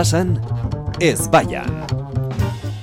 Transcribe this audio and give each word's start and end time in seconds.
Pasan, 0.00 0.30
ez 0.96 1.28
baian. 1.28 1.66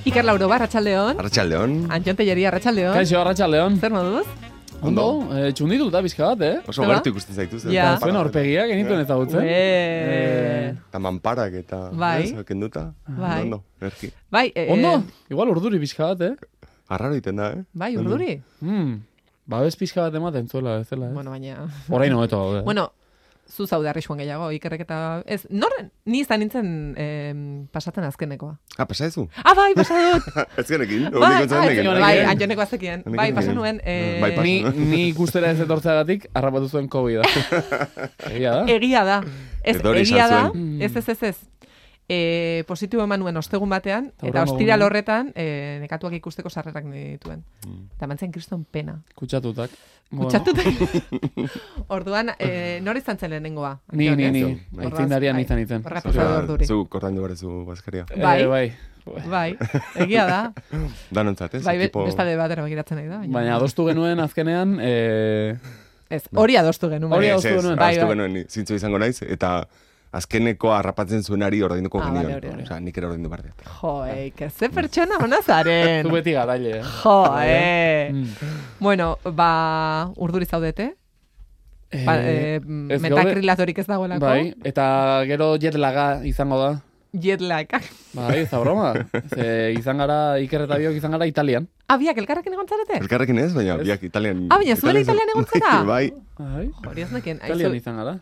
Iker 0.06 0.22
Lauro 0.22 0.46
bar, 0.46 0.60
Arratxaldeon. 0.62 1.16
Arratxaldeon. 1.18 1.72
Antion 1.90 2.14
Telleria, 2.14 2.46
Arratxaldeon. 2.52 2.92
Kaixo, 2.94 3.16
arratsaldeon. 3.18 3.74
Zer 3.82 3.90
moduz? 3.90 4.28
Ondo, 4.86 5.06
eh, 5.34 5.48
txunditu 5.50 5.88
da 5.90 5.98
bizka 6.04 6.28
bat, 6.28 6.44
eh? 6.46 6.52
Oso 6.70 6.86
gertu 6.86 7.10
ikusten 7.10 7.34
zaituz. 7.34 7.64
eh? 7.66 7.72
Ja. 7.74 7.88
Zuen 7.98 8.14
aurpegiak 8.20 8.70
genituen 8.70 9.02
ezagutzen. 9.02 9.42
Eh, 9.42 10.68
Eta 10.76 11.00
manparak 11.02 11.56
eta... 11.58 11.80
Bai. 11.90 12.28
ez, 12.28 12.44
Kenduta. 12.46 12.84
Bai. 13.08 13.40
Ondo, 13.48 13.64
erki. 13.82 14.12
Bai, 14.30 14.52
eh, 14.54 14.68
Ondo, 14.76 14.94
igual 15.28 15.50
urduri 15.56 15.82
bizka 15.82 16.12
bat, 16.12 16.22
eh? 16.22 16.70
Arraro 16.86 17.18
iten 17.18 17.42
da, 17.42 17.50
eh? 17.56 17.64
Bai, 17.74 17.96
urduri. 17.98 18.36
Hmm, 18.62 19.00
babes 19.44 19.74
pizka 19.74 20.06
bat 20.06 20.14
ematen 20.22 20.46
zuela, 20.46 20.78
ez 20.84 20.86
dela, 20.94 21.10
eh? 21.10 21.14
Bueno, 21.18 21.34
baina... 21.34 21.66
Orain 21.90 22.14
hobeto 22.14 22.38
gaude. 22.44 22.62
Bueno, 22.62 22.92
zu 23.48 23.66
zaude 23.66 23.88
arriskuan 23.88 24.18
gehiago, 24.20 24.50
ikerrek 24.52 24.82
eta... 24.84 24.98
Ez, 25.26 25.46
nor, 25.50 25.72
ni 26.06 26.20
izan 26.22 26.42
nintzen 26.42 26.68
em, 27.00 27.42
pasatzen 27.72 28.04
azkenekoa. 28.04 28.56
Ah, 28.76 28.86
pasa 28.88 29.08
ezu? 29.08 29.26
Ah, 29.42 29.54
bai, 29.56 29.70
pasa 29.76 29.98
dut! 30.12 30.28
Ez 30.60 30.66
genekin, 30.68 31.08
bai, 31.08 31.22
hori 31.22 31.40
kontzen 31.42 31.56
bai, 31.56 31.66
honekin. 31.72 32.02
bai, 32.04 32.14
antioneko 32.34 32.64
azekien. 32.66 33.04
Bai, 33.16 33.28
pasa 33.36 33.54
nuen... 33.56 33.80
Eh, 33.84 34.18
Bai, 34.22 34.32
pasa. 34.36 34.46
Ni, 34.46 34.86
ni 34.92 35.02
ikustera 35.08 35.52
ez 35.54 35.60
etortzeagatik, 35.64 36.28
harrapatu 36.36 36.68
zuen 36.68 36.88
COVID-a. 36.92 37.24
Egia 38.34 38.58
da? 38.60 38.64
Egia 38.76 39.04
da. 39.08 39.20
Ez, 39.62 39.78
egia 39.80 40.28
da. 40.30 40.42
Ez, 40.80 40.92
ez, 40.96 41.08
ez, 41.08 41.22
ez. 41.32 41.38
E, 42.08 42.64
positibo 42.66 43.02
eman 43.04 43.20
nuen 43.20 43.36
ostegun 43.36 43.68
batean, 43.68 44.12
Ta 44.16 44.26
eta 44.30 44.42
ostiral 44.46 44.80
egunean? 44.80 44.82
horretan 44.86 45.32
e, 45.36 45.76
nekatuak 45.82 46.14
ikusteko 46.16 46.48
sarrerak 46.48 46.84
nituen. 46.88 47.42
Mm. 47.66 47.82
Eta 47.96 48.06
mantzen 48.08 48.32
kriston 48.32 48.64
pena. 48.64 48.94
Kutsatutak. 49.14 49.70
Kutsatuta. 50.16 50.62
Orduan, 51.94 52.30
e, 52.38 52.80
nor 52.80 52.96
izan 52.96 53.18
zen 53.20 53.30
lehenengoa? 53.34 53.74
Ni, 53.92 54.08
ni, 54.16 54.30
ni. 54.32 54.42
Aitzindarian 54.78 55.36
bai. 55.36 55.44
izan 55.44 55.84
orduri. 55.84 56.66
Zu 56.66 56.86
kortaindu 56.88 57.22
barezu 57.22 57.64
bazkaria. 57.68 58.06
Bai. 58.16 58.46
Bai. 58.46 58.66
Bai, 59.28 59.56
egia 60.04 60.24
da. 60.28 60.38
Danontzat, 61.16 61.54
ez? 61.56 61.62
Bai, 61.64 61.78
be- 61.78 61.86
Ekipo- 61.88 62.04
bestalde 62.04 62.34
batera 62.36 62.64
begiratzen 62.66 62.98
nahi 63.00 63.08
da. 63.08 63.20
Baina 63.32 63.54
adostu 63.56 63.86
genuen 63.88 64.20
azkenean, 64.20 64.78
eh, 64.84 65.56
Ez, 66.10 66.22
hori 66.36 66.56
adostu 66.56 66.88
genuen. 66.88 67.12
Hori 67.12 67.26
bai. 67.28 67.32
Adostu 67.36 67.54
genuen. 67.54 67.76
Bai, 67.76 67.94
adostu 67.94 68.06
bai. 68.06 68.14
genuen, 68.16 68.32
ni 68.36 68.44
zintzu 68.48 68.76
izango 68.76 68.98
naiz, 69.00 69.22
eta 69.22 69.52
azkeneko 70.12 70.72
harrapatzen 70.72 71.22
zuenari 71.22 71.62
ordainduko 71.62 72.00
Ah, 72.00 72.10
genion. 72.10 72.32
hori. 72.32 72.48
Osea, 72.64 72.80
nik 72.80 72.96
ere 72.96 73.06
ordaindu 73.06 73.28
behar 73.28 73.42
diat. 73.42 73.62
Jo, 73.80 74.04
eike, 74.06 74.48
ze 74.50 74.68
pertsona 74.68 75.18
hona 75.20 75.42
zaren. 75.44 76.02
zu 76.06 76.10
beti 76.12 76.32
garaile. 76.32 76.78
eh? 76.78 76.82
Jo, 77.02 77.16
eh. 77.42 78.10
Mm. 78.12 78.26
Bueno, 78.80 79.18
ba, 79.24 80.10
urduri 80.16 80.46
zaudete. 80.46 80.94
Ba, 82.04 82.16
Eh, 82.20 82.56
eh, 82.56 82.60
ez 82.90 83.00
metakrilatorik 83.00 83.78
ez 83.78 83.86
dagoelako. 83.86 84.20
Bai, 84.26 84.54
eta 84.64 85.24
gero 85.26 85.56
jetlaga 85.56 86.20
izango 86.24 86.58
da. 86.60 86.80
Jetlag. 87.12 87.68
Bai, 88.12 88.40
ez 88.42 88.50
da 88.50 88.58
broma. 88.60 88.92
Ze 89.34 89.72
izan 89.78 89.96
gara, 89.96 90.38
Iker 90.38 90.66
eta 90.66 90.76
biok 90.76 90.92
izan 90.98 91.10
gara 91.10 91.24
Italian. 91.26 91.66
Abiak 91.88 92.18
elkarrekin 92.18 92.52
egon 92.52 92.66
zarete? 92.68 92.98
Elkarrekin 93.00 93.38
ez, 93.38 93.54
baina 93.54 93.78
biak 93.80 94.02
italian... 94.04 94.46
Ah, 94.50 94.58
baina 94.58 94.76
zuela 94.76 95.00
Italian 95.00 95.28
egon 95.32 95.46
zara? 95.48 95.82
bai, 95.92 96.12
Hori 96.86 97.02
ez 97.02 97.10
nekien. 97.12 97.40
Italian 97.40 97.74
izan 97.74 97.96
gara. 97.96 98.18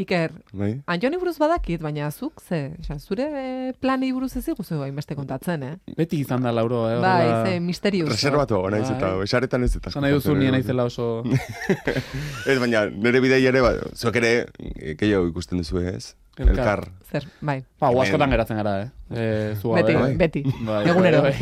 Iker, 0.00 0.32
bai. 0.56 0.70
Anjoni 0.88 1.18
buruz 1.20 1.34
badakit, 1.40 1.82
baina 1.84 2.06
zuk 2.10 2.40
ze, 2.40 2.60
esan, 2.80 3.00
zure 3.04 3.26
eh, 3.40 3.72
planei 3.80 4.12
buruz 4.16 4.30
ez 4.38 4.44
iguzu 4.48 4.78
hainbeste 4.84 5.16
kontatzen, 5.18 5.62
eh? 5.66 5.74
Beti 5.98 6.20
izan 6.24 6.42
da 6.46 6.52
lauro, 6.56 6.86
eh? 6.88 6.96
Bai, 7.02 7.26
horrela- 7.26 7.44
ze 7.50 7.60
misterius. 7.60 8.08
Reservatu 8.14 8.56
hau 8.56 8.70
naiz 8.72 8.86
eta 8.88 9.12
Bai. 9.18 9.26
esaretan 9.28 9.66
ez 9.66 9.74
eta. 9.76 9.90
Esan 9.92 10.06
nahi 10.06 10.16
duzu 10.16 10.34
nien 10.38 10.56
naizela 10.56 10.86
oso... 10.88 11.10
Ez, 12.50 12.56
baina 12.62 12.86
nire 12.90 13.20
bidei 13.20 13.42
ere, 13.50 13.60
ba, 13.64 13.74
zuek 13.94 14.16
ere, 14.22 14.32
eh, 14.80 14.94
gehiago 15.00 15.28
ikusten 15.28 15.60
duzu 15.60 15.82
ez? 15.84 16.14
Elkar. 16.40 16.56
Elkar. 16.58 16.80
Zer, 17.10 17.24
bai. 17.40 17.58
Ba, 17.80 17.88
gu 17.90 18.00
askotan 18.02 18.30
geratzen 18.30 18.56
gara, 18.60 18.72
eh? 18.82 18.88
eh 19.10 19.54
zu 19.60 19.72
Beti, 19.74 19.94
bai. 19.98 20.12
beti. 20.16 20.42
Bai, 20.66 20.84
Egunero. 20.88 21.22
bai, 21.22 21.34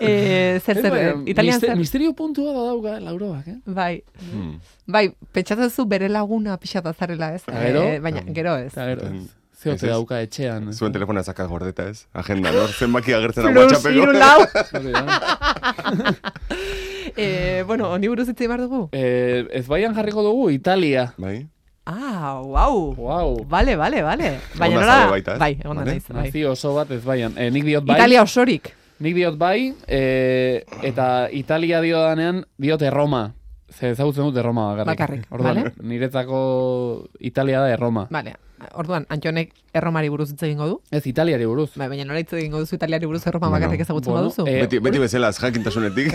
eh, 0.00 0.60
zer, 0.64 0.76
Ez, 0.78 0.82
zer, 0.82 0.94
eh, 0.96 1.14
italian 1.26 1.54
mister- 1.54 1.68
zer? 1.70 1.76
Misterio 1.76 2.12
puntua 2.14 2.52
da 2.52 2.62
dauka, 2.70 2.96
eh, 2.96 3.00
lauroak, 3.00 3.46
eh? 3.48 3.56
Bai, 3.66 4.02
Hmm. 4.32 4.60
bai, 4.86 5.14
pentsatzen 5.32 5.70
zu 5.70 5.86
bere 5.86 6.08
laguna 6.08 6.56
pixata 6.58 6.92
zarela, 6.94 7.34
ez? 7.34 7.42
Eta 7.46 7.60
gero? 7.60 7.82
Eh, 7.82 8.00
baina, 8.00 8.22
gero 8.32 8.56
ez. 8.56 8.72
Gero, 8.74 9.02
Eten- 9.02 9.28
zeote 9.62 9.76
ez, 9.76 9.82
ez. 9.82 9.90
dauka 9.90 10.20
etxean. 10.22 10.72
Zuen 10.72 10.92
telefona 10.92 11.22
zaka 11.22 11.44
gordeta 11.46 11.88
ez? 11.88 12.06
Agenda, 12.12 12.50
nor? 12.52 12.68
Zenbaki 12.72 13.12
agertzen 13.12 13.44
da 13.44 13.50
Plus, 13.50 13.72
WhatsAppeko. 13.72 14.02
hiru 14.02 14.12
lau. 14.12 14.40
Eh, 17.20 17.64
bueno, 17.66 17.88
honi 17.90 18.06
buruz 18.06 18.28
hitz 18.28 18.36
egin 18.38 18.48
behar 18.52 18.60
dugu? 18.60 18.88
Eh, 18.92 19.44
ez 19.50 19.66
baian 19.66 19.94
jarriko 19.96 20.22
dugu 20.22 20.50
Italia. 20.50 21.14
Bai? 21.18 21.48
Ah, 21.88 22.42
wow. 22.44 22.92
Wow. 22.94 23.46
Vale, 23.48 23.74
vale, 23.80 24.02
vale. 24.04 24.34
Baina 24.60 24.80
nola... 24.82 24.96
baita, 25.08 25.32
ez? 25.34 25.40
Bai, 25.40 25.52
egon 25.56 25.78
da 25.80 25.84
Vale. 25.86 25.94
naiz. 25.96 26.04
Bai. 26.12 26.24
Nazio 26.26 26.50
oso 26.52 26.74
bat 26.76 26.90
ez 26.92 27.00
baian. 27.04 27.32
Eh, 27.40 27.48
nik 27.54 27.64
diot 27.64 27.86
bai. 27.88 27.96
Italia 27.96 28.22
osorik. 28.26 28.74
Nik 29.00 29.14
diot 29.16 29.38
bai, 29.40 29.72
eh, 29.86 30.64
eta 30.84 31.28
Italia 31.32 31.80
dio 31.80 32.02
danean, 32.02 32.42
diot 32.60 32.82
Erroma. 32.82 33.22
Ze 33.72 33.90
ezagutzen 33.94 34.24
dut 34.28 34.36
Erroma 34.40 34.66
bakarrik. 34.74 34.88
Bakarrik, 34.98 35.24
Orduan, 35.32 35.56
vale. 35.62 35.72
niretzako 35.80 37.08
Italia 37.20 37.60
da 37.64 37.70
Erroma. 37.72 38.06
Vale. 38.10 38.34
Orduan, 38.74 39.04
Antionek 39.08 39.52
erromari 39.72 40.08
buruz 40.10 40.32
hitz 40.32 40.42
egingo 40.42 40.66
du. 40.66 40.80
Ez 40.90 41.04
Italiari 41.06 41.46
buruz. 41.46 41.70
Bai, 41.78 41.86
baina 41.92 42.04
nola 42.04 42.18
hitz 42.18 42.32
egingo 42.34 42.58
duzu 42.58 42.74
italiari 42.74 43.06
buruz 43.06 43.22
erroma 43.30 43.46
Bueno, 43.52 43.60
bakarrik 43.64 43.84
ezagutzen 43.84 44.12
bueno, 44.12 44.28
baduzu. 44.32 44.46
eh, 44.50 44.60
Beti, 44.64 44.80
beti 44.82 44.98
bezala, 44.98 45.28
ez 45.30 45.38
jakintasunetik. 45.38 46.10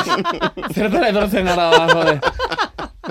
Zertara 0.74 1.10
etortzen 1.12 1.44
gara, 1.44 1.68
ba, 1.70 1.86
jode. 1.92 2.20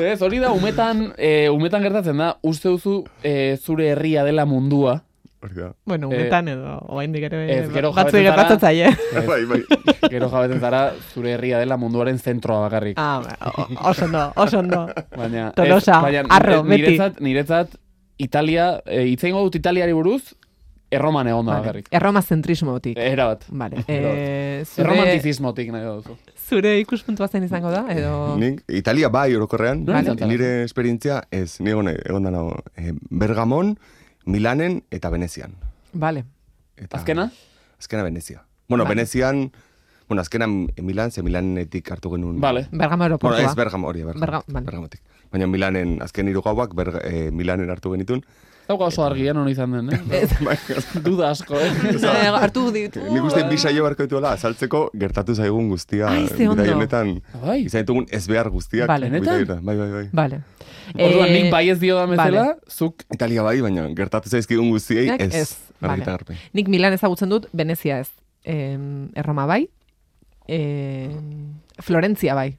Ez, 0.01 0.21
hori 0.21 0.39
da, 0.39 0.51
umetan, 0.51 1.13
eh, 1.17 1.49
umetan 1.51 1.81
gertatzen 1.83 2.17
da, 2.17 2.37
uste 2.43 2.69
duzu 2.69 3.03
eh, 3.23 3.57
zure 3.61 3.89
herria 3.93 4.23
dela 4.27 4.45
mundua. 4.45 5.01
Hori 5.45 5.53
da. 5.55 5.71
Bueno, 5.85 6.09
eh, 6.11 6.15
umetan 6.21 6.47
edo, 6.47 6.77
oraindik 6.89 7.23
ere 7.27 7.41
ez, 7.59 7.69
gero 7.73 7.91
jabetzen 7.93 8.23
gertatzen 8.25 8.59
zaie. 8.59 8.89
Bai, 9.29 9.43
bai. 9.45 9.59
gero 10.13 10.29
jabetzen 10.29 10.59
zara, 10.59 10.83
zure 11.13 11.33
herria 11.35 11.59
dela 11.61 11.77
munduaren 11.77 12.17
zentroa 12.19 12.61
bakarrik. 12.67 12.97
Ah, 12.97 13.21
o- 13.51 13.67
oso 13.91 14.05
ondo, 14.05 14.23
oso 14.35 14.59
ondo. 14.59 14.87
Baina, 15.15 15.51
Tolosa, 15.55 15.99
ez, 15.99 16.01
baina 16.07 16.23
arro, 16.29 16.63
nire- 16.63 16.69
beti. 16.69 16.81
niretzat, 16.91 17.19
niretzat, 17.21 17.75
Italia, 18.17 18.81
e, 18.85 19.05
itzengo 19.11 19.41
dut 19.43 19.55
Italiari 19.59 19.93
buruz, 19.93 20.33
erroman 20.91 21.27
egon 21.27 21.45
da 21.45 21.51
Vale. 21.53 21.61
bakarrik. 21.65 21.87
Erroma 21.91 22.21
zentrismotik. 22.21 22.97
Era 22.97 23.25
bat. 23.27 23.45
Vale. 23.49 23.83
Eh, 23.87 24.63
zure, 24.65 24.85
Erromantizismotik 24.87 25.71
nahi 25.71 25.83
duzu. 25.85 26.15
zure 26.47 26.79
ikuspuntua 26.79 27.27
zen 27.27 27.43
izango 27.43 27.71
da, 27.71 27.85
edo... 27.91 28.37
Nik, 28.37 28.61
Italia 28.69 29.09
bai 29.09 29.35
orokorrean, 29.35 29.83
Vale. 29.85 30.15
nire 30.27 30.63
esperientzia 30.63 31.23
ez, 31.31 31.59
ni 31.59 31.71
egon, 31.71 31.89
egon 31.89 32.23
da 32.23 32.31
nago, 32.31 32.59
eh, 32.77 32.93
Bergamon, 33.09 33.77
Milanen 34.25 34.83
eta 34.91 35.09
Venezian. 35.09 35.53
Vale. 35.93 36.25
Eta, 36.77 36.97
Azkena? 36.97 37.31
Azkena 37.79 38.03
Venezia. 38.03 38.43
Bueno, 38.67 38.83
Vale. 38.83 38.95
Venezian, 38.95 39.51
bueno, 40.07 40.21
azkena 40.21 40.47
Milan, 40.47 41.11
ze 41.11 41.23
Milanetik 41.23 41.91
hartu 41.91 42.11
genuen. 42.11 42.39
Vale. 42.41 42.67
Bergamo 42.71 42.97
Bueno, 42.97 43.03
aeroportua. 43.03 43.41
ez 43.49 43.55
Bergamo, 43.55 43.87
hori, 43.87 44.03
Bergamo, 44.03 44.25
Berga- 44.25 44.43
vale. 44.47 44.65
Bergamotik. 44.65 45.01
Baina 45.31 45.47
Milanen, 45.47 46.01
azken 46.01 46.27
hiru 46.27 46.41
gauak, 46.41 46.73
Berga, 46.75 46.99
eh, 47.03 47.31
Milanen 47.31 47.69
hartu 47.69 47.91
genitun. 47.91 48.23
Dauka 48.67 48.85
oso 48.89 49.03
argian 49.05 49.37
hori 49.37 49.51
izan 49.53 49.71
den, 49.75 49.89
eh? 49.93 50.23
Bai, 50.45 50.55
Duda 51.05 51.29
asko, 51.35 51.59
eh? 51.61 51.69
eh, 51.93 52.29
hartu 52.33 52.71
ditu. 52.73 53.03
Nik 53.13 53.23
uste 53.27 53.43
bi 53.49 53.57
saio 53.61 53.83
barko 53.85 54.07
dituela 54.07 54.31
azaltzeko 54.33 54.87
gertatu 54.97 55.35
zaigun 55.37 55.69
guztia. 55.69 56.07
Ai, 56.09 56.25
ze 56.27 56.47
ondo. 56.49 56.63
honetan, 56.73 57.11
Bai. 57.43 57.59
izan 57.67 57.85
ditugun 57.85 58.07
ez 58.09 58.23
behar 58.27 58.49
guztiak. 58.49 58.89
Benetan? 58.89 59.21
bidaietan. 59.21 59.61
Bai, 59.65 59.75
bai, 59.77 59.89
bai. 59.91 60.05
Vale. 60.13 60.41
Orduan, 60.95 61.29
Eh, 61.29 61.33
nik 61.43 61.51
bai 61.53 61.69
ez 61.69 61.79
dio 61.79 61.95
da 61.97 62.05
bezala, 62.09 62.43
zuk 62.69 63.05
Italia 63.13 63.41
bai, 63.45 63.59
baina 63.61 63.87
gertatu 63.97 64.29
zaizkigun 64.29 64.69
guztiei 64.73 65.07
ez. 65.19 65.33
ez, 65.35 65.55
garbi. 65.81 66.35
Nik 66.53 66.67
Milan 66.69 66.93
ezagutzen 66.93 67.29
dut, 67.29 67.47
Venezia 67.53 67.99
ez. 67.99 68.09
Erroma 68.45 69.45
bai. 69.49 69.63
Florentzia 71.81 72.35
bai. 72.37 72.51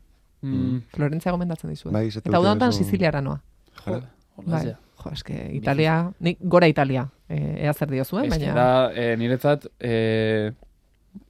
Mm, 0.42 0.80
Florentzia 0.94 1.32
gomendatzen 1.32 1.70
dizu. 1.70 1.90
Bai, 1.90 2.08
Eta 2.14 2.38
udantan 2.40 2.72
Siciliara 2.72 3.20
noa. 3.22 3.40
jo, 3.86 4.02
Bai. 4.46 4.76
Jo, 5.02 5.10
eske 5.12 5.34
Italia, 5.54 6.12
nik 6.20 6.38
gora 6.40 6.68
Italia. 6.68 7.08
Eh, 7.28 7.64
ea 7.66 7.72
zer 7.74 7.90
diozuen, 7.90 8.26
Ez 8.26 8.30
baina... 8.38 8.54
da, 8.54 8.68
eh, 8.94 9.16
niretzat, 9.18 9.66
eh, 9.80 10.52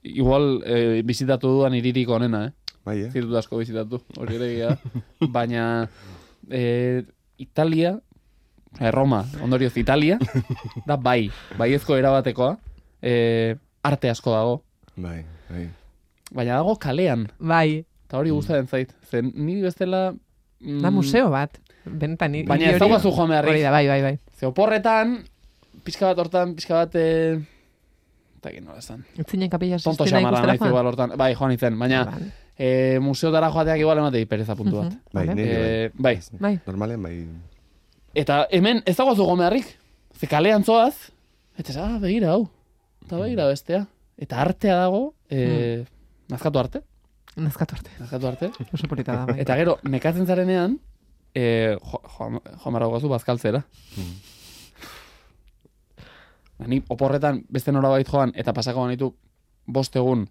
igual 0.03 0.61
eh, 0.65 1.01
bizitatu 1.05 1.47
dudan 1.57 1.73
iririk 1.77 2.09
onena, 2.09 2.45
eh? 2.47 2.51
Bai, 2.87 2.97
eh? 3.03 3.09
Zitut 3.11 3.33
asko 3.35 3.57
bizitatu, 3.59 3.99
hori 4.17 4.35
ere 4.37 4.47
egia 4.53 4.69
da. 4.75 5.27
Baina, 5.33 5.63
eh, 6.49 7.01
Italia, 7.37 7.97
eh, 8.79 8.91
Roma, 8.91 9.23
ondorioz 9.43 9.75
Italia, 9.77 10.19
da 10.87 10.95
bai, 10.97 11.29
baiezko 11.59 11.97
erabatekoa, 11.99 12.53
eh, 13.01 13.55
arte 13.83 14.09
asko 14.13 14.31
dago, 14.31 14.61
Bai, 14.97 15.19
bai. 15.49 15.67
baina 16.31 16.55
dago 16.61 16.77
kalean, 16.79 17.27
Bai, 17.39 17.83
eta 18.07 18.17
hori 18.21 18.31
gustatzen 18.31 18.67
zait. 18.67 18.95
Zen, 19.11 19.33
ni 19.35 19.59
bestela... 19.61 20.13
mm, 20.59 20.79
da 20.81 20.91
museo 20.91 21.29
bat. 21.29 21.59
Benetan, 21.85 22.33
Baina 22.47 22.65
ez 22.65 22.75
hori- 22.75 22.79
daukazu 22.79 23.11
joan 23.15 23.29
beharrik. 23.29 23.49
Hori 23.53 23.61
da, 23.61 23.71
bai, 23.71 23.87
bai, 23.87 24.01
bai. 24.01 24.15
Ze 24.35 24.45
oporretan, 24.45 25.23
pixka 25.83 26.07
bat 26.09 26.19
hortan, 26.19 26.55
pixka 26.55 26.73
bat... 26.81 26.95
Eh, 26.95 27.37
eta 28.37 28.49
egin 28.51 28.65
nola 28.65 28.79
esan. 28.79 29.05
Utzinen 29.19 29.49
kapilla 29.49 29.79
Tonto 29.79 30.03
sistema 30.03 30.27
xamarra 30.27 30.37
ikustera 30.37 30.51
naiz 30.51 30.59
joan? 30.59 30.69
igual 30.73 30.85
hortan. 30.91 31.13
Bai, 31.17 31.33
joan 31.35 31.51
izen, 31.55 31.79
baina 31.79 32.03
Vale. 32.05 32.31
eh, 32.57 32.99
museotara 33.01 33.49
joateak 33.53 33.79
igual 33.79 33.97
ematei 34.03 34.25
pereza 34.25 34.55
puntu 34.55 34.81
bat. 34.83 34.93
Bai, 35.13 35.25
vale. 35.27 35.35
niri 35.35 35.55
Eh, 35.55 35.91
bai, 35.95 36.19
Bai. 36.39 36.59
Normalean, 36.67 37.03
bai. 37.03 37.15
Eta 38.13 38.47
hemen 38.51 38.81
ez 38.85 38.95
dago 38.97 39.15
zugo 39.15 39.35
beharrik. 39.37 39.65
Ze 40.17 40.27
kalean 40.27 40.63
zoaz, 40.65 40.95
eta 41.57 41.73
ah, 41.85 41.97
begira, 42.01 42.31
hau. 42.33 42.47
Eta 43.05 43.17
begira 43.17 43.45
bestea. 43.47 43.85
Eta 44.17 44.39
artea 44.41 44.75
dago, 44.81 45.13
e, 45.29 45.85
nazkatu 46.27 46.59
arte. 46.59 46.81
Nazkatu 47.37 47.77
arte. 47.77 47.91
Nazkatu 47.99 48.27
arte. 48.27 48.51
Oso 48.73 48.87
polita 48.89 49.13
da, 49.13 49.25
bai. 49.29 49.39
Eta 49.43 49.55
gero, 49.59 49.77
nekatzen 49.85 50.25
zarenean, 50.25 50.79
e, 51.37 51.77
jo, 51.77 52.01
jo, 52.17 52.41
jo 52.65 53.09
bazkaltzera. 53.11 53.61
Ni 56.65 56.81
oporretan 56.89 57.43
beste 57.53 57.71
norabait 57.71 58.07
joan, 58.09 58.33
eta 58.35 58.53
pasako 58.53 58.87
banitu 58.87 59.11
bost 59.67 59.95
egun 59.95 60.25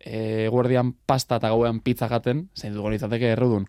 e, 0.00 0.48
guardian 0.48 0.94
pasta 1.06 1.36
eta 1.36 1.50
gauean 1.52 1.82
pizza 1.84 2.08
jaten, 2.08 2.46
zein 2.56 2.72
dugu 2.74 2.90
litzateke 2.94 3.34
errudun. 3.34 3.66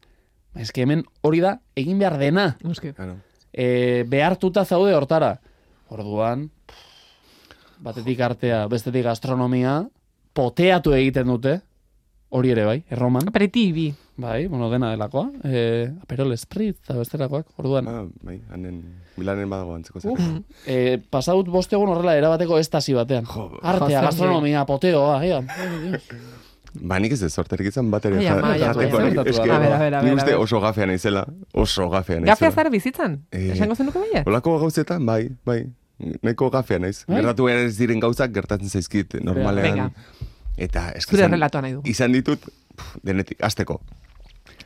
Ez 0.56 0.72
que 0.72 0.84
hemen 0.84 1.04
hori 1.22 1.42
da, 1.44 1.58
egin 1.76 2.00
behar 2.00 2.18
dena. 2.20 2.54
Noski. 2.64 2.94
Claro. 2.96 3.18
E, 3.52 4.06
behartuta 4.08 4.64
zaude 4.64 4.96
hortara. 4.96 5.34
Orduan, 5.92 6.48
batetik 7.84 8.20
artea, 8.24 8.64
bestetik 8.72 9.04
gastronomia, 9.04 9.82
poteatu 10.34 10.96
egiten 10.96 11.28
dute, 11.28 11.58
hori 12.32 12.52
ere 12.54 12.64
bai, 12.66 12.80
erroman. 12.90 13.28
Aperitibi. 13.28 13.90
Bai, 14.22 14.46
bueno, 14.48 14.68
dena 14.70 14.92
delakoa. 14.94 15.30
E, 15.44 15.90
aperol 16.04 16.32
esprit, 16.36 16.78
eta 16.84 16.98
bestelakoak, 17.00 17.48
orduan. 17.60 17.88
Ah, 17.90 18.04
bai, 18.24 18.40
hanen, 18.54 18.82
Milanen 19.18 19.50
badago 19.50 19.74
antzeko 19.76 20.00
zer. 20.02 20.12
Uf, 20.14 20.22
e, 20.70 21.00
pasaut 21.12 21.48
boste 21.52 21.76
egun 21.76 21.90
horrela 21.92 22.14
erabateko 22.20 22.60
estasi 22.62 22.94
batean. 22.96 23.26
Jo, 23.28 23.50
Artea, 23.62 24.00
Jo, 24.00 24.06
gastronomia, 24.08 24.66
poteoa, 24.70 25.18
ea. 25.26 25.42
Ba, 26.74 27.00
nik 27.04 27.12
ez 27.12 27.22
ez 27.28 27.34
sorterik 27.36 27.68
izan 27.68 27.90
bat 27.92 28.06
ere 28.08 28.22
Ai, 28.22 28.28
ama, 28.32 28.54
ai, 28.54 28.62
ama, 28.64 28.72
jateko. 28.72 28.98
ai, 29.02 29.10
nik- 29.10 29.20
ai, 29.20 29.30
eske, 29.34 29.50
a 29.52 29.58
ber, 29.60 29.74
a 29.74 29.80
ber, 29.82 29.94
a 29.94 30.02
Nik 30.06 30.12
ber, 30.14 30.18
uste 30.22 30.30
a 30.32 30.36
ber. 30.38 30.44
oso 30.46 30.62
gafea 30.64 30.86
naizela. 30.88 31.26
Oso 31.54 31.90
gafea 31.92 32.16
naizela. 32.22 32.32
Gafea 32.36 32.52
zara 32.52 32.70
bizitzan? 32.70 33.18
Eh, 33.32 33.50
Esango 33.58 33.76
zenuke 33.76 34.00
baiet? 34.00 34.28
Olako 34.28 34.58
gauzetan, 34.62 35.06
bai, 35.06 35.30
bai. 35.46 35.66
Nahiko 36.22 36.50
gafea 36.50 36.80
naiz. 36.80 37.04
Bai? 37.08 37.18
Gertatu 37.20 37.44
behar 37.50 37.66
ez 37.68 37.76
diren 37.78 38.00
gauzak 38.00 38.32
gertatzen 38.34 38.70
zaizkit 38.70 39.18
normalean. 39.22 39.68
Venga. 39.68 39.92
Eta 40.58 40.90
eske 40.96 41.12
Zure 41.16 41.24
izan- 41.26 41.32
relatoa 41.32 41.62
nahi 41.62 41.74
du. 41.74 41.82
Izan 41.86 42.12
ditut, 42.12 42.40
pff, 42.76 42.98
denetik, 43.04 43.42
azteko. 43.44 43.82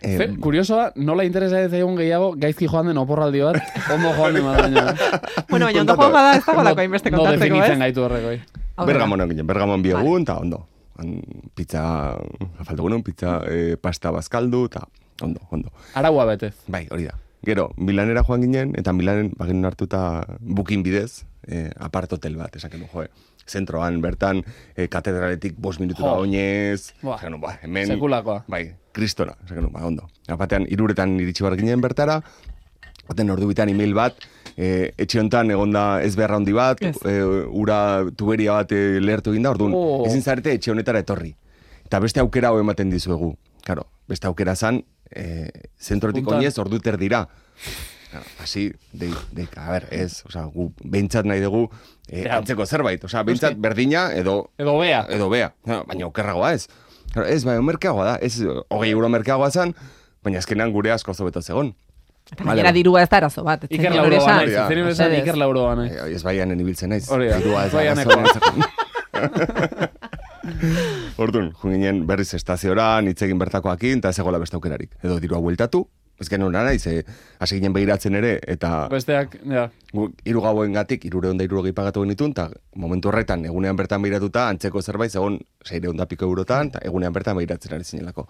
Eh, 0.02 0.18
Fe, 0.18 0.28
kuriosoa, 0.42 0.92
nola 0.96 1.24
interesa 1.24 1.62
ez 1.62 1.70
zaigun 1.72 1.96
gehiago 1.98 2.34
gaizki 2.38 2.68
joan 2.68 2.88
den 2.88 2.98
oporraldi 2.98 3.40
bat, 3.42 3.58
ondo 3.94 4.12
joan 4.18 4.34
den 4.34 4.44
baina. 4.46 4.84
Bueno, 5.50 5.66
baina 5.66 5.82
ondo 5.82 5.96
joan 5.96 6.12
bada 6.14 6.36
ez 6.38 6.44
dago 6.46 6.64
lako 6.64 6.82
hainbeste 6.82 7.12
no 7.12 7.18
kontatzeko, 7.18 7.44
definitzen 7.46 7.74
ez? 7.74 7.80
gaitu 7.80 8.04
horrekoi. 8.04 8.38
Hau 8.76 8.86
da. 8.86 8.92
Bergamon 8.92 9.24
ginen, 9.30 9.48
Bergamon 9.48 9.82
bi 9.82 9.94
Vale. 9.94 10.04
egun, 10.06 10.22
eta 10.28 10.38
ondo. 10.42 10.66
Han, 11.00 11.22
pizza, 11.56 12.18
falta 12.64 12.82
guen, 12.82 13.04
pizza, 13.04 13.42
eh, 13.48 13.78
pasta 13.82 14.12
bazkaldu, 14.12 14.66
eta 14.66 14.84
ondo, 15.22 15.40
ondo. 15.52 15.72
Araua 15.94 16.26
betez. 16.26 16.54
Bai, 16.68 16.88
hori 16.92 17.06
da. 17.06 17.16
Gero, 17.46 17.70
Milanera 17.78 18.24
joan 18.24 18.42
ginen, 18.42 18.74
eta 18.78 18.92
Milanen 18.94 19.32
bagin 19.38 19.64
hartuta 19.66 20.26
bukin 20.42 20.84
bidez, 20.84 21.26
eh, 21.48 21.70
apart 21.80 22.12
hotel 22.14 22.36
bat, 22.36 22.56
esaken 22.56 22.82
du, 22.86 22.88
joe. 22.94 23.08
Zentroan, 23.48 24.02
bertan, 24.02 24.42
eh, 24.76 24.88
katedraletik 24.90 25.56
bost 25.58 25.80
minutura 25.80 26.16
Jo. 26.16 26.22
oinez, 26.26 26.94
esaken 27.04 27.40
ba, 27.42 27.60
hemen... 27.62 27.88
Sekulakoa. 27.88 28.44
Bai, 28.48 28.64
kristona, 28.92 29.36
esaken 29.46 29.68
du, 29.68 29.70
ba, 29.72 29.86
ondo. 29.86 30.08
Apatean, 30.28 30.66
iruretan 30.70 31.20
iritsi 31.20 31.44
bar 31.44 31.56
ginen 31.58 31.82
bertara, 31.82 32.22
Baten 33.06 33.30
ordu 33.30 33.46
bitan 33.52 33.70
email 33.70 33.94
bat, 33.94 34.16
e, 34.58 34.92
etxe 34.98 35.20
honetan 35.22 35.52
egonda 35.54 36.02
ez 36.02 36.16
beharra 36.18 36.40
handi 36.40 36.56
bat, 36.58 36.80
Ez. 36.82 36.96
e, 37.06 37.20
ura 37.54 37.78
tuberia 38.18 38.56
bat 38.58 38.72
e, 38.74 39.00
lehertu 39.00 39.30
egin 39.36 39.44
da, 39.46 39.52
orduan, 39.54 39.76
Oh. 39.78 40.08
ezin 40.08 40.24
zarete 40.26 40.56
etxe 40.58 40.72
honetara 40.74 41.04
etorri. 41.04 41.36
Eta 41.86 42.00
beste 42.02 42.20
aukera 42.20 42.50
hau 42.50 42.58
ematen 42.60 42.90
dizuegu. 42.90 43.36
Claro, 43.64 43.86
beste 44.10 44.26
aukera 44.26 44.56
zan, 44.56 44.82
e, 45.14 45.52
zentrotik 45.78 46.26
oinez 46.28 46.58
ordu 46.58 46.80
ter 46.80 46.98
dira. 46.98 47.28
Claro, 47.28 47.95
Hasi, 48.42 48.72
de, 48.94 49.12
de, 49.32 49.48
a 49.58 49.70
ber, 49.72 49.88
ez, 49.92 50.24
osea, 50.26 50.46
gu 50.54 50.72
behintzat 50.84 51.26
nahi 51.26 51.42
dugu 51.42 51.70
e, 52.08 52.24
Ja. 52.24 52.38
antzeko 52.38 52.66
zerbait. 52.66 53.04
Osea, 53.04 53.24
behintzat 53.24 53.56
berdina 53.58 54.12
edo 54.14 54.52
Edo 54.58 54.78
bea. 54.80 55.06
edo 55.10 55.30
bea, 55.30 55.54
no, 55.66 55.84
baina 55.86 56.06
okerragoa 56.08 56.54
ez. 56.54 56.68
Ez, 57.28 57.44
baina 57.46 57.62
merkeagoa 57.62 58.06
da, 58.06 58.16
ez 58.22 58.42
hogei 58.70 58.92
euro 58.92 59.10
merkeagoa 59.10 59.52
zan, 59.52 59.76
baina 60.24 60.40
azkenean 60.40 60.72
gure 60.72 60.92
asko 60.92 61.14
zobeto 61.14 61.42
zegon. 61.42 61.76
Eta 62.32 62.44
Vale, 62.44 62.56
gainera 62.58 62.72
dirua 62.74 63.04
ez 63.04 63.10
da 63.10 63.18
arazo 63.18 63.44
bat. 63.46 63.68
Iker 63.70 63.94
lauroa 63.94 64.26
naiz. 64.40 64.50
Zer 64.56 64.78
esan 64.80 64.86
Mesedez. 64.88 65.20
Iker 65.22 65.38
lauroa 65.38 65.76
naiz. 65.78 65.92
Eh, 65.94 66.16
ez 66.16 66.24
baianen 66.26 66.60
ibiltzen 66.60 66.90
naiz. 66.90 67.06
Dirua 67.08 67.66
ez 67.68 67.72
da 67.72 67.92
arazoa. 67.92 68.24
Orduan, 71.18 71.52
junginen 71.62 72.04
berriz 72.08 72.34
estaziora, 72.38 73.00
nitzegin 73.06 73.40
bertakoakin, 73.42 74.02
eta 74.02 74.12
ez 74.14 74.20
egola 74.22 74.40
beste 74.42 74.58
aukerarik. 74.58 74.92
Edo 75.04 75.18
dirua 75.24 75.40
bueltatu, 75.42 75.86
ez 76.20 76.30
genuen 76.32 76.56
naiz, 76.56 76.86
e, 76.88 77.04
hasi 77.40 77.60
ginen 77.60 77.74
begiratzen 77.76 78.16
ere, 78.16 78.38
eta 78.48 78.88
Besteak, 78.92 79.38
ja. 79.52 79.68
iru 80.26 80.42
gauen 80.46 80.74
gatik, 80.78 81.06
irure 81.10 81.30
honda 81.30 81.44
irurogei 81.44 81.74
pagatu 81.76 82.06
genitun, 82.06 82.32
eta 82.32 82.50
momentu 82.76 83.12
horretan, 83.12 83.44
egunean 83.46 83.76
bertan 83.76 84.02
begiratuta, 84.06 84.48
antzeko 84.54 84.82
zerbait, 84.82 85.12
zegoen 85.12 85.40
seire 85.66 85.92
honda 85.92 86.08
piko 86.08 86.26
eurotan, 86.26 86.72
eta 86.72 86.80
egunean 86.88 87.14
bertan 87.14 87.38
begiratzen 87.38 87.76
ari 87.76 87.84
zinelako. 87.84 88.28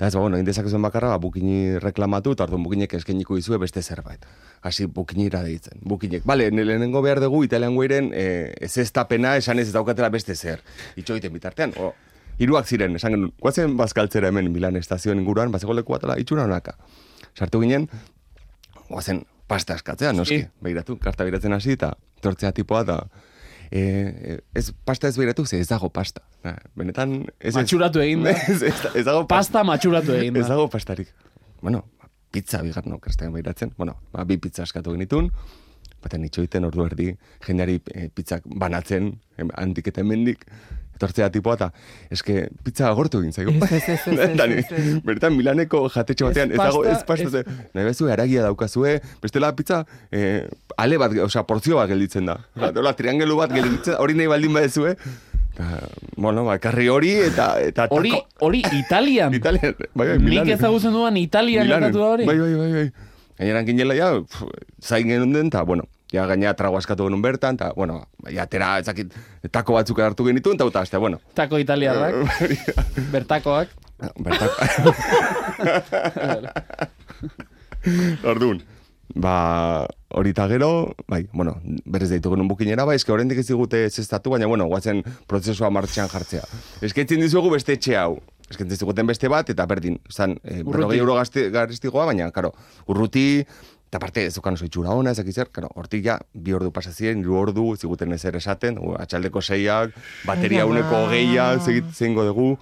Eta 0.00 0.06
ez, 0.08 0.14
ba, 0.14 0.20
bueno, 0.22 0.38
indezakezuen 0.40 0.80
bakarra, 0.80 1.10
ba, 1.12 1.18
bukini 1.20 1.78
reklamatu, 1.82 2.32
eta 2.32 2.46
orduan 2.46 2.62
bukinek 2.64 2.94
eskeniko 2.96 3.36
izue 3.36 3.58
beste 3.60 3.82
zerbait. 3.82 4.22
Hasi 4.64 4.86
bukinira 4.86 5.42
deitzen. 5.44 5.82
Bukinek, 5.84 6.22
bale, 6.24 6.46
ne- 6.50 6.64
lehenengo 6.64 7.02
behar 7.04 7.20
dugu, 7.20 7.42
italian 7.44 7.74
guairen, 7.76 8.08
e, 8.14 8.54
ez 8.64 8.78
ez 8.78 8.86
tapena, 8.96 9.34
esan 9.36 9.58
ez 9.60 9.66
daukatela 9.74 10.08
beste 10.08 10.34
zer. 10.34 10.62
Itxo 10.96 11.18
egiten 11.18 11.34
bitartean, 11.34 11.74
o, 11.76 11.92
hiruak 12.40 12.66
ziren, 12.66 12.96
esan 12.96 13.12
genuen, 13.14 13.32
guazen 13.40 13.76
bazkaltzera 13.78 14.30
hemen 14.32 14.50
Milan 14.52 14.76
estazioen 14.80 15.20
inguruan, 15.20 15.52
bazeko 15.52 15.74
leku 15.76 15.92
batela, 15.92 16.16
itxura 16.20 16.46
honaka. 16.48 16.76
Sartu 17.36 17.60
ginen, 17.62 17.88
guazen 18.88 19.24
pasta 19.50 19.74
eskatzea, 19.78 20.12
noski, 20.16 20.38
Sí. 20.42 20.46
behiratu, 20.62 20.96
karta 20.98 21.24
behiratzen 21.26 21.52
hasi, 21.52 21.72
eta 21.76 21.92
tortzea 22.22 22.52
tipoa, 22.56 22.82
eta 22.86 22.96
e, 23.70 24.38
ez 24.54 24.72
pasta 24.84 25.08
ez 25.08 25.16
behiratu, 25.18 25.44
ze 25.46 25.60
ez 25.60 25.68
dago 25.68 25.90
pasta. 25.90 26.22
Na, 26.44 26.56
benetan, 26.76 27.26
ez, 27.38 27.50
ez, 27.50 27.54
Matxuratu 27.54 28.00
egin 28.00 28.22
da. 28.24 28.30
ez, 28.52 28.62
ez, 28.62 28.74
ez 28.94 29.04
dago 29.04 29.26
pasta. 29.26 29.34
Pasta 29.36 29.64
matxuratu 29.64 30.12
egin 30.16 30.36
Ez 30.36 30.46
da. 30.46 30.54
dago 30.54 30.68
pastarik. 30.70 31.08
Bueno, 31.60 31.84
ba, 32.00 32.08
pizza 32.32 32.62
bigarren 32.62 32.92
okerstean 32.96 33.32
behiratzen. 33.32 33.74
Bueno, 33.76 33.98
ba, 34.12 34.24
bi 34.24 34.38
pizza 34.38 34.62
eskatu 34.62 34.92
genitun. 34.96 35.30
Baten 36.00 36.24
itxoiten 36.24 36.64
ordu 36.64 36.86
erdi, 36.86 37.10
jendeari 37.44 37.80
e, 37.92 38.08
pizzak 38.08 38.42
banatzen, 38.46 39.10
em, 39.36 39.50
handik 39.60 39.90
eta 39.92 40.00
hemendik, 40.00 40.46
etortzea 41.00 41.30
tipoa, 41.32 41.56
eta 41.56 41.70
eske 42.12 42.44
pizza 42.62 42.90
agortu 42.92 43.22
egin 43.24 43.32
zaigu. 43.32 43.54
Ez, 43.64 43.82
ez, 43.96 44.04
ez. 44.04 44.98
Bertan 45.08 45.32
Milaneko 45.38 45.86
jatetxe 45.94 46.28
batean, 46.28 46.52
Ez 46.52 46.60
dago, 46.60 46.84
ez 46.84 47.00
pasta, 47.08 47.40
ez- 47.40 47.72
nahi 47.74 47.88
bezu, 47.88 48.10
aragia 48.12 48.44
daukazue, 48.44 48.98
bestela 49.24 49.54
pizza, 49.56 49.82
eh, 50.12 50.44
ale 50.76 51.00
bat, 51.00 51.16
osea, 51.24 51.46
porzio 51.48 51.80
bat 51.80 51.88
gelditzen 51.90 52.28
da. 52.28 52.36
Dola, 52.76 52.92
triangelu 52.98 53.36
bat 53.40 53.52
gelditzen 53.56 53.94
da, 53.96 54.00
hori 54.04 54.14
nahi 54.20 54.28
baldin 54.30 54.52
badezue, 54.60 54.94
bueno, 56.16 56.44
ba, 56.44 56.58
karri 56.62 56.88
hori, 56.88 57.10
eta, 57.26 57.54
eta 57.60 57.86
Hori, 57.90 58.10
tako- 58.14 58.46
hori 58.46 58.62
Italian. 58.78 59.34
Italian, 59.40 59.74
bai, 59.94 60.06
bai, 60.08 60.18
Nik 60.18 60.28
Milanen. 60.28 60.54
ezagutzen 60.56 60.92
duan 60.94 61.16
Italian 61.20 61.68
gertatu 61.68 61.98
da 61.98 62.10
hori. 62.14 62.26
Bai, 62.28 62.36
bai, 62.38 62.54
bai, 62.54 62.72
bai. 62.72 62.90
Gaineran 63.40 63.66
ginela, 63.66 63.94
ja, 63.96 64.08
zain 64.84 65.08
genuen 65.08 65.32
den, 65.32 65.46
eta, 65.52 65.62
bueno, 65.64 65.84
ja 66.12 66.26
gaina 66.26 66.54
trago 66.58 66.78
askatu 66.78 67.06
genuen 67.06 67.22
bertan, 67.22 67.54
eta, 67.58 67.72
bueno, 67.76 68.02
ja, 68.30 68.46
tera, 68.50 68.78
ezakit, 68.82 69.14
tako 69.50 69.78
batzuk 69.78 69.98
hartu 70.02 70.26
genituen, 70.26 70.58
eta, 70.58 70.82
eta, 70.82 70.98
bueno. 70.98 71.20
Tako 71.38 71.58
italiarrak, 71.62 72.14
bertakoak. 73.12 73.68
Bertako. 74.24 74.94
Orduan, 78.32 78.60
ba, 79.14 79.86
hori 80.16 80.32
eta 80.34 80.46
gero, 80.50 80.70
bai, 81.08 81.22
bueno, 81.32 81.56
berez 81.84 82.10
deitu 82.10 82.32
genuen 82.32 82.48
bukinera, 82.50 82.84
bai, 82.88 82.96
eske 83.00 83.12
horrendik 83.12 83.40
ez 83.42 83.48
digute 83.48 83.84
ez 83.86 83.98
estatu, 84.02 84.34
baina, 84.34 84.48
bueno, 84.50 84.66
guatzen 84.72 85.02
prozesua 85.30 85.70
martxan 85.70 86.10
jartzea. 86.12 86.44
Esketzen 86.86 87.22
dizuegu 87.22 87.52
beste 87.54 87.76
etxe 87.78 87.96
hau. 88.00 88.18
Esketzen 88.50 88.72
dizuguten 88.72 89.06
beste 89.06 89.28
bat, 89.30 89.50
eta 89.52 89.66
berdin, 89.70 90.00
zan, 90.10 90.34
e, 90.42 90.64
berrogei 90.66 90.98
euro 90.98 91.14
garestigoa, 91.14 92.08
baina, 92.08 92.30
karo, 92.34 92.50
urruti, 92.90 93.44
eta 93.90 93.98
parte 93.98 94.22
ez 94.22 94.34
dukan 94.36 94.54
oso 94.54 94.68
itxura 94.68 94.94
ona, 94.94 95.10
ezak 95.10 95.26
zer, 95.34 95.48
karo, 95.50 95.68
hortik 95.74 96.04
ja, 96.06 96.20
bi 96.32 96.54
ordu 96.54 96.70
pasazien, 96.70 97.24
hiru 97.24 97.34
ordu, 97.40 97.64
ziguten 97.74 98.14
ezer 98.14 98.36
esaten, 98.38 98.78
u, 98.78 98.94
atxaldeko 98.94 99.42
seiak, 99.42 99.96
bateria 100.28 100.62
uneko 100.70 101.08
geia, 101.10 101.56
zengo 101.90 102.22
dugu, 102.28 102.52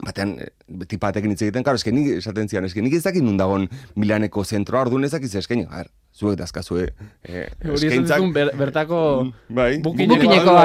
batean, 0.00 0.38
eh, 0.40 0.48
tipa 0.88 1.10
batekin 1.10 1.34
hitz 1.34 1.42
egiten, 1.44 1.66
karo, 1.66 1.76
eske 1.76 1.92
nik 1.92 2.08
esaten 2.22 2.48
zian, 2.48 2.64
eske 2.64 2.80
nik 2.80 2.96
ez 2.96 3.02
dakit 3.04 3.20
nun 3.20 3.36
dagon 3.36 3.68
Milaneko 4.00 4.46
zentroa, 4.48 4.86
orduan 4.86 5.04
ez 5.04 5.12
dakit 5.12 5.36
eskaini, 5.42 5.66
a 5.68 5.82
ber, 5.82 5.92
zuek 6.16 6.40
dazkazue, 6.40 6.88
eh, 7.28 7.44
Hori 7.60 7.92
esan 7.92 8.08
dizun 8.08 8.32
ber, 8.32 8.54
bertako 8.56 9.02
bai, 9.48 9.74
bukineko 9.84 10.24
Bukineko. 10.24 10.56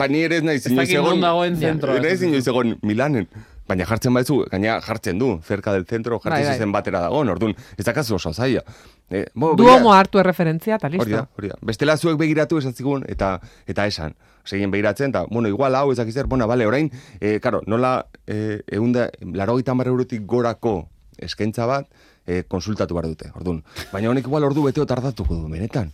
Ba, 0.00 0.08
ez 0.08 0.42
naiz 0.48 0.64
Ez 0.64 0.72
dakit 0.72 0.96
non 0.96 1.20
dagoen 1.20 1.60
Ja. 1.60 1.68
zentroa. 1.68 2.00
Ez 2.00 2.02
naiz 2.08 2.22
inoiz 2.22 2.46
egon 2.48 2.78
Milanen. 2.80 3.28
Baina 3.70 3.86
jartzen 3.86 4.14
baizu, 4.16 4.40
gaina 4.50 4.80
jartzen 4.82 5.18
du, 5.20 5.28
cerca 5.46 5.72
del 5.72 5.84
centro, 5.86 6.18
Bai, 6.18 6.24
jartzen 6.24 6.46
bai. 6.48 6.54
zuzen 6.58 6.72
batera 6.74 7.00
dagoen, 7.04 7.28
orduan, 7.30 7.54
ez 7.78 7.84
dakazu 7.86 8.16
oso 8.16 8.32
zaila. 8.34 8.64
Eh, 9.10 9.26
bo, 9.34 9.52
Du 9.54 9.62
begira- 9.64 9.76
homo 9.78 9.92
hartu 9.94 10.18
erreferentzia, 10.18 10.74
eta 10.76 10.88
Hori 10.88 10.98
listo. 10.98 11.10
da, 11.16 11.28
hori 11.38 11.48
da. 11.48 11.54
Bestela 11.62 11.96
zuek 11.96 12.18
begiratu 12.18 12.58
esan 12.58 12.74
zigun, 12.74 13.04
eta 13.08 13.40
eta 13.66 13.86
esan. 13.86 14.14
Segin 14.44 14.70
begiratzen, 14.72 15.10
eta, 15.10 15.24
bueno, 15.30 15.48
igual 15.48 15.74
hau 15.76 15.92
ezak 15.92 16.10
zer, 16.10 16.26
bueno, 16.26 16.46
bale, 16.48 16.66
orain, 16.66 16.90
e, 17.20 17.38
karo, 17.40 17.62
nola, 17.66 18.06
e, 18.26 18.62
eunda, 18.72 19.08
laro 19.20 19.56
eurotik 19.58 20.22
gorako 20.26 20.88
eskaintza 21.18 21.66
bat, 21.66 21.86
e, 22.26 22.42
konsultatu 22.48 22.94
behar 22.94 23.06
dute, 23.06 23.30
orduan. 23.34 23.62
Baina 23.92 24.10
honek 24.10 24.24
igual 24.26 24.44
ordu 24.44 24.64
beteo 24.64 24.86
tardatuko 24.86 25.34
du, 25.34 25.48
benetan. 25.48 25.92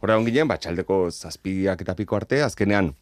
Horra 0.00 0.16
hon 0.16 0.24
ginen, 0.24 0.46
ba, 0.48 0.56
txaldeko 0.56 1.10
zazpiak 1.10 1.80
eta 1.80 1.94
piko 1.94 2.16
arte, 2.16 2.42
azkenean, 2.42 2.94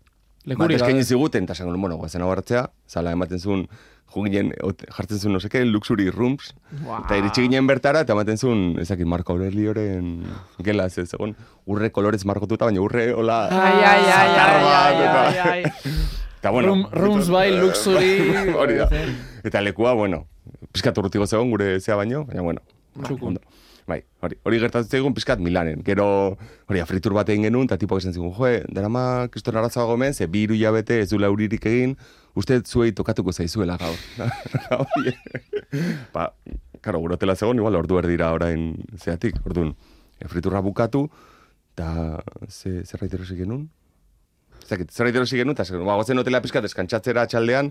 Lekuri 0.46 0.74
bat 0.74 0.80
eskaini 0.80 1.00
gabe. 1.02 1.08
ziguten, 1.10 1.44
eta 1.44 1.52
esan 1.52 1.80
bueno, 1.80 1.96
guazen 1.98 2.22
hau 2.22 2.30
hartzea, 2.30 2.68
zala 2.88 3.12
ematen 3.12 3.40
zuen, 3.40 3.66
jo 4.14 4.22
ginen, 4.22 4.52
ot- 4.62 4.84
jartzen 4.96 5.18
zuen, 5.18 5.32
no 5.34 5.40
seke, 5.40 5.64
luxury 5.64 6.08
rooms, 6.10 6.54
Wow. 6.84 7.00
eta 7.04 7.16
iritsi 7.18 7.42
ginen 7.48 7.66
bertara, 7.66 8.00
eta 8.06 8.12
ematen 8.14 8.38
zuen, 8.38 8.78
ezakit, 8.78 9.06
Marco 9.06 9.32
Aurelioren 9.34 10.22
gela, 10.62 10.86
ez 10.86 10.98
egon, 11.12 11.34
urre 11.66 11.90
kolorez 11.90 12.24
margotuta, 12.24 12.64
baina 12.66 12.80
urre, 12.80 13.12
hola, 13.12 13.48
Ai, 13.50 13.82
ai, 13.82 14.04
ai, 14.04 14.38
ai, 14.38 14.62
ai, 14.70 14.94
eta- 15.02 15.26
ai, 15.26 15.38
ai. 15.38 15.92
Eta 16.38 16.50
bueno, 16.50 16.68
Room- 16.68 16.88
rooms 16.92 17.28
by 17.28 17.50
luxury. 17.50 18.12
Hori 18.60 18.74
da. 18.76 18.88
Eta 19.42 19.60
lekua, 19.60 19.94
bueno, 19.94 20.26
pizkat 20.70 20.96
urrutiko 20.98 21.26
zegoen 21.26 21.50
gure 21.50 21.80
zea 21.80 21.96
baino, 21.96 22.24
baina 22.24 22.42
bueno. 22.42 22.60
Txukun. 23.02 23.28
ondo. 23.28 23.40
Bai, 23.86 24.00
hori, 24.26 24.34
hori 24.42 24.58
gertatu 24.58 24.88
zaigun 24.90 25.14
pizkat 25.14 25.38
Milanen. 25.38 25.82
Gero, 25.86 26.06
hori, 26.66 26.80
fritur 26.90 27.14
bat 27.14 27.28
egin 27.30 27.46
genuen, 27.46 27.68
eta 27.68 27.78
tipo 27.78 27.98
esan 28.00 28.14
zigun, 28.16 28.32
joe, 28.34 28.64
darama 28.74 29.28
kriston 29.30 29.58
arazoa 29.60 29.84
gomen, 29.86 30.14
ze 30.14 30.26
bi 30.26 30.42
hiru 30.42 30.56
hilabete 30.58 30.98
ez 31.04 31.10
du 31.12 31.20
lauririk 31.22 31.68
egin, 31.70 31.94
uste 32.34 32.58
zuei 32.66 32.90
tokatuko 32.90 33.30
zaizuela 33.30 33.78
gaur. 33.78 33.94
Ba, 36.14 36.32
karo, 36.82 36.98
gure 37.04 37.14
hotela 37.14 37.36
zegoen, 37.38 37.62
igual 37.62 37.78
ordu 37.78 38.00
erdira 38.02 38.32
orain 38.34 38.72
zeatik, 38.98 39.38
orduan, 39.46 39.76
friturra 40.34 40.64
bukatu, 40.66 41.06
eta 41.76 42.18
ze, 42.50 42.80
zerbait 42.82 43.14
erosi 43.14 43.38
genuen? 43.38 43.68
Zakit, 44.66 44.90
zerbait 44.90 45.14
erosi 45.14 45.38
genuen, 45.38 45.54
eta 45.54 45.62
zer, 45.62 45.78
ba, 45.86 45.94
gozen 46.02 46.18
hotela 46.18 46.42
pizkat 46.42 46.66
eskantzatzera 46.66 47.28
txaldean, 47.30 47.70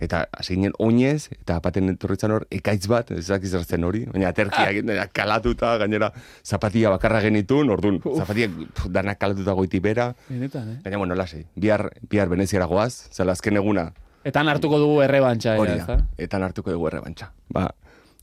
eta 0.00 0.22
hasi 0.32 0.54
ginen 0.56 0.72
oinez, 0.80 1.28
eta 1.36 1.56
apaten 1.60 1.90
etorritzen 1.92 2.32
hor, 2.32 2.46
ekaitz 2.50 2.86
bat, 2.88 3.10
ez 3.12 3.26
dakiz 3.28 3.50
zer 3.52 3.64
zen 3.64 3.84
hori, 3.84 4.06
baina 4.08 4.30
aterkia 4.32 4.70
egin, 4.72 4.86
dena 4.88 5.06
kalatuta, 5.12 5.74
gainera, 5.82 6.10
zapatia 6.44 6.90
bakarra 6.90 7.20
genitun, 7.20 7.68
orduan, 7.70 8.00
zapatiak 8.02 8.50
pf, 8.74 8.88
danak 8.94 9.18
kalatuta 9.20 9.52
goiti 9.58 9.80
bera, 9.84 10.14
Benetan, 10.28 10.70
eh? 10.72 10.78
baina, 10.84 10.98
bueno, 10.98 11.14
lasei, 11.14 11.44
bihar, 11.54 11.90
bihar 12.08 12.28
Veneziara 12.32 12.64
goaz, 12.70 13.08
zela 13.12 13.32
azken 13.36 13.56
eguna, 13.60 13.90
Eta 14.24 14.42
hartuko 14.44 14.76
dugu 14.78 14.98
errebantxa, 15.00 15.54
hori 15.56 15.70
ja, 15.70 15.76
da, 15.86 15.94
ezta? 15.96 16.08
eta 16.20 16.36
hartuko 16.44 16.70
dugu 16.74 16.88
errebantxa. 16.90 17.30
Ba, 17.48 17.70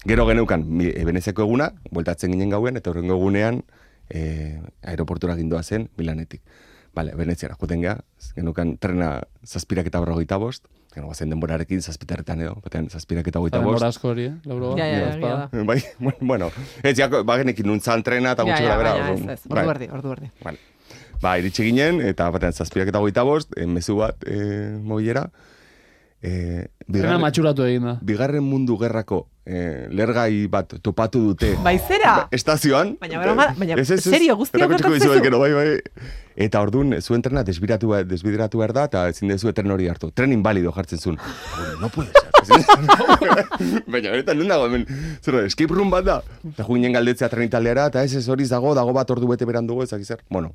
gero 0.05 0.27
geneukan, 0.27 0.65
mi- 0.69 0.91
e, 0.93 1.05
Veneziako 1.05 1.41
eguna, 1.41 1.71
bueltatzen 1.89 2.31
ginen 2.31 2.51
gauen, 2.53 2.77
eta 2.77 2.91
horrengo 2.91 3.15
egunean, 3.17 3.63
e, 4.09 4.59
aeroportura 4.85 5.35
gindoa 5.35 5.63
zen, 5.63 5.89
Milanetik. 5.97 6.41
Bale, 6.93 7.15
Veneziara, 7.17 7.55
joten 7.57 7.81
geha, 7.81 7.97
geneukan 8.35 8.77
trena 8.77 9.23
zazpirak 9.45 9.89
eta 9.89 9.99
berrogeita 10.01 10.37
bost, 10.37 10.65
gero 10.97 11.07
guazen 11.11 11.29
denborarekin 11.33 11.81
zazpiterretan 11.85 12.41
edo, 12.45 12.55
batean 12.65 12.87
zazpirak 12.89 13.27
eta 13.29 13.39
Denbora 13.43 13.77
bost. 13.77 13.85
asko 13.85 14.09
hori, 14.15 14.25
eh? 14.31 14.33
Lauro 14.49 14.71
bat. 14.73 14.79
Ja, 14.81 14.87
ja, 14.87 15.11
ja. 15.53 15.63
Bai, 15.69 15.77
bueno, 16.19 16.49
ez, 16.83 16.95
jako, 16.97 17.23
bagenekin 17.27 17.67
nuntzan 17.69 18.03
trena 18.03 18.33
eta 18.33 18.43
Ja, 18.43 18.49
gutxi 18.49 18.65
ja, 18.65 18.77
bera. 18.81 18.93
baina 18.97 19.11
orduan, 19.13 19.29
ez, 19.29 19.39
ez, 19.39 19.51
bai. 19.53 19.61
ordu 19.63 19.75
erdi, 19.75 19.89
ordu 19.99 20.15
erdi. 20.17 20.31
Vale. 20.43 20.57
Ba, 21.21 21.35
iritsi 21.41 21.63
ginen, 21.69 22.01
eta 22.05 22.29
batean 22.33 22.53
zazpirak 22.53 22.89
eta 22.91 22.99
hogeita 23.01 23.23
bost, 23.25 23.53
e, 23.57 23.65
mezu 23.65 23.95
bat 24.01 24.25
e, 24.25 24.37
mobilera. 24.81 25.27
E, 26.21 26.65
Trena 26.91 27.17
matxuratu 27.21 27.65
egin 27.67 27.83
da. 27.91 27.95
bigarren 28.01 28.43
mundu 28.45 28.77
gerrako 28.81 29.27
eh, 29.47 29.87
lergai 29.89 30.47
bat 30.51 30.75
topatu 30.83 31.21
dute. 31.29 31.53
Baizera? 31.63 32.13
Ba, 32.17 32.27
estazioan. 32.35 32.97
Baina, 32.99 33.21
broma, 33.23 33.47
baina, 33.57 33.77
Ez, 33.79 33.89
ez, 33.91 33.99
ez. 34.05 34.11
serio, 34.13 34.35
guztia 34.35 34.67
gero, 35.23 35.39
bai, 35.39 35.53
bai. 35.53 35.67
Eta 36.37 36.61
orduan, 36.61 36.93
zuen 37.01 37.23
trena 37.25 37.41
desbiratu, 37.43 37.93
desbideratu 38.05 38.59
behar 38.61 38.73
da, 38.75 38.83
eta 38.91 39.07
ezin 39.09 39.31
dezu 39.31 39.51
tren 39.57 39.71
hori 39.73 39.87
hartu. 39.89 40.11
Tren 40.11 40.35
invalido 40.35 40.71
jartzen 40.75 40.99
zuen. 40.99 41.17
Bueno, 41.57 41.79
no 41.81 41.89
puede 41.89 42.11
ser. 42.11 42.61
Baina, 43.87 44.11
benetan, 44.11 44.37
nun 44.37 44.51
dago, 44.51 44.67
hemen, 44.67 44.85
zer 45.23 45.39
da, 45.39 45.45
escape 45.47 45.73
room 45.73 45.89
bat 45.89 46.05
da. 46.05 46.19
Eta 46.51 46.67
jo 46.67 46.75
ginen 46.77 46.93
galdetzea 46.93 47.31
tren 47.33 47.47
italiara, 47.47 47.87
eta 47.89 48.03
ez 48.03 48.13
ez 48.19 48.27
horiz 48.29 48.49
dago, 48.53 48.75
dago 48.77 48.93
bat 48.93 49.09
ordu 49.15 49.31
bete 49.31 49.47
beran 49.49 49.65
dugu, 49.67 49.87
ezak 49.87 50.03
zer. 50.05 50.21
Bueno, 50.29 50.53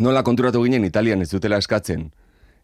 nola 0.00 0.22
konturatu 0.24 0.62
ginen 0.64 0.84
Italian 0.88 1.20
ez 1.20 1.30
dutela 1.34 1.58
eskatzen, 1.60 2.08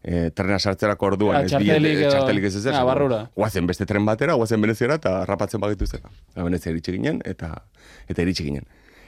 e, 0.03 0.29
trena 0.31 0.59
sartzerako 0.59 1.05
orduan, 1.05 1.35
Ah, 1.37 1.41
ez 1.43 1.49
txartelik 1.51 1.75
billete- 1.81 2.01
edo- 2.05 2.11
txartelik 2.15 2.43
ez 2.49 2.55
ez 2.55 2.65
ez. 2.65 2.73
Ah, 2.75 2.83
barrura. 2.85 3.29
Guazen 3.35 3.67
beste 3.67 3.85
tren 3.85 4.05
batera, 4.05 4.33
guazen 4.33 4.61
Veneziara, 4.61 4.95
eta 4.95 5.25
rapatzen 5.25 5.59
bagitu 5.61 5.85
zera. 5.87 6.09
Eta 6.31 6.43
Venezia 6.43 6.71
iritsi 6.71 6.91
ginen, 6.95 7.21
eta, 7.25 7.63
eta 8.07 8.21
iritsi 8.21 8.43
ginen. 8.43 8.65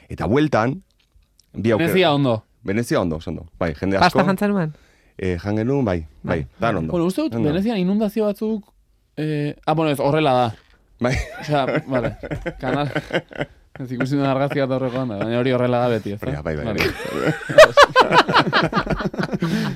Eta 0.08 0.26
bueltan, 0.26 0.82
bi 1.54 1.70
aukera. 1.70 1.88
Venezia 1.88 2.12
ondo. 2.14 2.42
Venezia 2.62 3.00
ondo, 3.00 3.18
ondo. 3.26 3.46
Bai, 3.58 3.74
jende 3.74 3.96
asko. 3.96 4.18
Pasta 4.18 4.26
jantzen 4.28 4.50
nuen? 4.50 4.74
Eh, 5.18 5.38
jan 5.38 5.56
genuen, 5.56 5.84
bai, 5.84 6.06
bai, 6.22 6.46
dan 6.60 6.76
ondo. 6.76 6.90
Bueno, 6.92 7.06
uste 7.06 7.22
dut, 7.22 7.34
Ondo. 7.34 7.48
Venezian 7.48 7.76
inundazio 7.78 8.24
batzuk... 8.26 8.64
Eh, 9.16 9.54
ah, 9.66 9.74
bueno, 9.74 9.90
ez, 9.92 9.98
horrela 10.00 10.32
da. 10.32 10.54
Bai, 11.00 11.16
Osea, 11.40 11.66
vale, 11.86 12.16
kanal... 12.60 12.88
Ez 13.80 13.90
ikusi 13.90 14.16
duen 14.18 14.28
argazki 14.28 14.60
bat 14.60 14.70
horrekoan 14.76 15.08
da, 15.08 15.16
baina 15.16 15.38
hori 15.40 15.50
horrela 15.56 15.78
da 15.80 15.88
beti, 15.88 16.12
ez 16.12 16.20
da, 16.20 16.42
bai, 16.44 16.56
bai. 16.56 16.64
Vale. 16.66 16.80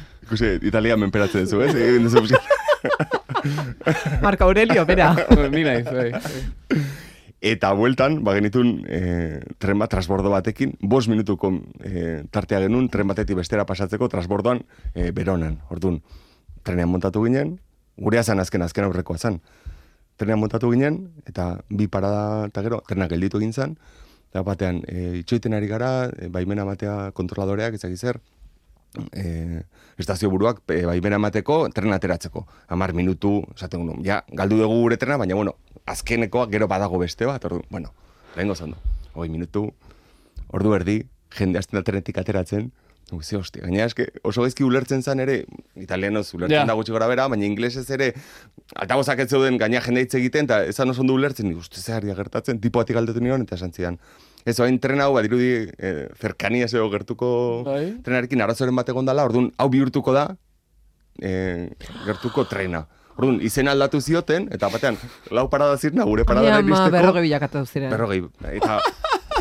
ikusi, 0.26 0.56
Italia 0.66 0.98
menperatzen 0.98 1.46
duzu, 1.46 1.62
ez? 1.64 1.72
Egin 1.74 2.06
duzu. 2.10 2.26
Marco 4.24 4.44
Aurelio, 4.44 4.84
bera. 4.86 5.12
Ni 5.54 5.64
naiz, 5.64 5.86
bai. 5.86 6.10
Eta 7.46 7.70
bueltan, 7.76 8.22
ba 8.24 8.34
genitun, 8.34 8.80
eh, 8.88 9.40
tren 9.62 9.78
bat, 9.78 9.90
transbordo 9.92 10.32
batekin, 10.32 10.72
bost 10.80 11.10
minutuko 11.12 11.52
eh, 11.84 12.24
tartea 12.32 12.62
genuen, 12.64 12.88
tren 12.90 13.06
batetik 13.06 13.38
bestera 13.38 13.66
pasatzeko, 13.68 14.08
transbordoan, 14.10 14.64
eh, 14.94 15.12
beronan. 15.14 15.60
Orduan, 15.70 16.00
trenean 16.66 16.90
montatu 16.90 17.22
ginen, 17.26 17.58
gurea 17.96 18.24
zan 18.24 18.40
azken, 18.40 18.64
azken 18.66 18.88
aurrekoa 18.88 19.18
zan. 19.18 19.40
Trenean 20.16 20.40
montatu 20.40 20.72
ginen, 20.72 21.02
eta 21.28 21.60
bi 21.68 21.86
parada 21.92 22.46
eta 22.48 22.64
gero, 22.64 22.80
trenak 22.88 23.12
gelditu 23.12 23.38
egin 23.38 23.52
zan, 23.52 23.76
eta 24.32 24.42
batean, 24.42 24.80
e, 24.88 25.20
itxoiten 25.20 25.54
ari 25.54 25.68
gara, 25.68 26.08
e, 26.16 26.30
baimena 26.32 26.64
matea 26.64 27.12
kontroladoreak, 27.14 27.76
ezak 27.76 27.94
zer, 28.00 28.18
e, 29.12 29.62
estazio 29.98 30.30
buruak 30.30 30.62
e, 30.68 30.84
baimena 30.86 31.20
emateko 31.20 31.68
tren 31.74 31.92
ateratzeko. 31.96 32.46
Hamar 32.68 32.94
minutu, 32.94 33.38
esaten 33.54 33.84
guen, 33.84 34.04
ja, 34.04 34.22
galdu 34.28 34.58
dugu 34.60 34.80
gure 34.82 34.96
trena, 35.00 35.18
baina, 35.22 35.34
bueno, 35.34 35.56
azkenekoa 35.86 36.48
gero 36.52 36.68
badago 36.68 36.98
beste 36.98 37.26
bat, 37.26 37.44
ordu, 37.44 37.62
bueno, 37.70 37.92
lehenko 38.36 38.54
zondo. 38.54 38.76
Hoi 39.14 39.28
minutu, 39.32 39.68
ordu 40.48 40.74
erdi, 40.76 40.98
jende 41.36 41.58
azten 41.58 41.78
da 41.78 41.84
trenetik 41.86 42.18
ateratzen, 42.18 42.70
Ui, 43.12 43.22
ze 43.22 43.36
hostia, 43.38 43.62
gaina 43.62 43.84
eske 43.86 44.08
oso 44.26 44.42
gaizki 44.42 44.64
ulertzen 44.66 45.02
zan 45.02 45.20
ere, 45.22 45.44
italianoz 45.78 46.24
ulertzen 46.34 46.56
Ja. 46.56 46.64
da 46.66 46.74
gutxi 46.74 46.90
gora 46.90 47.06
bera, 47.06 47.28
baina 47.30 47.44
inglesez 47.46 47.84
ere, 47.94 48.08
altagozak 48.74 49.20
ez 49.22 49.28
zeuden 49.30 49.58
gaina 49.58 49.80
jende 49.80 50.00
hitz 50.02 50.14
egiten, 50.18 50.44
eta 50.48 50.64
ezan 50.66 50.90
oso 50.90 51.02
ondo 51.04 51.14
ulertzen, 51.14 51.46
nik 51.46 51.58
uste 51.62 51.78
zehari 51.80 52.10
gertatzen, 52.18 52.58
tipo 52.60 52.80
batik 52.80 52.96
galdetu 52.96 53.20
nion, 53.22 53.42
eta 53.46 53.54
esan 53.54 53.70
zidan. 53.72 53.98
Ez 54.44 54.58
oain 54.58 54.80
tren 54.82 55.00
hau, 55.00 55.12
badirudi, 55.14 55.70
eh, 55.78 56.08
zerkania 56.20 56.66
zego 56.66 56.90
gertuko 56.90 57.62
Bai. 57.64 57.94
trenarekin 58.02 58.42
arazoren 58.42 58.74
bat 58.74 58.88
egon 58.88 59.06
dala, 59.06 59.24
orduan, 59.24 59.52
hau 59.56 59.68
bihurtuko 59.70 60.12
da, 60.12 60.26
eh, 61.22 61.70
gertuko 62.06 62.44
trena. 62.50 62.88
Orduan, 63.16 63.38
izen 63.40 63.68
aldatu 63.68 64.00
zioten, 64.00 64.48
eta 64.52 64.68
batean, 64.68 64.98
lau 65.30 65.48
parada 65.48 65.78
zirna, 65.78 66.04
gure 66.04 66.24
parada 66.24 66.48
Ai, 66.56 66.58
ama, 66.58 66.68
iristeko. 66.68 66.90
berroge 66.90 67.20
bilakatu 67.22 67.64
ziren. 67.66 67.90
Berrogei. 67.90 68.24
Eta, 68.52 68.80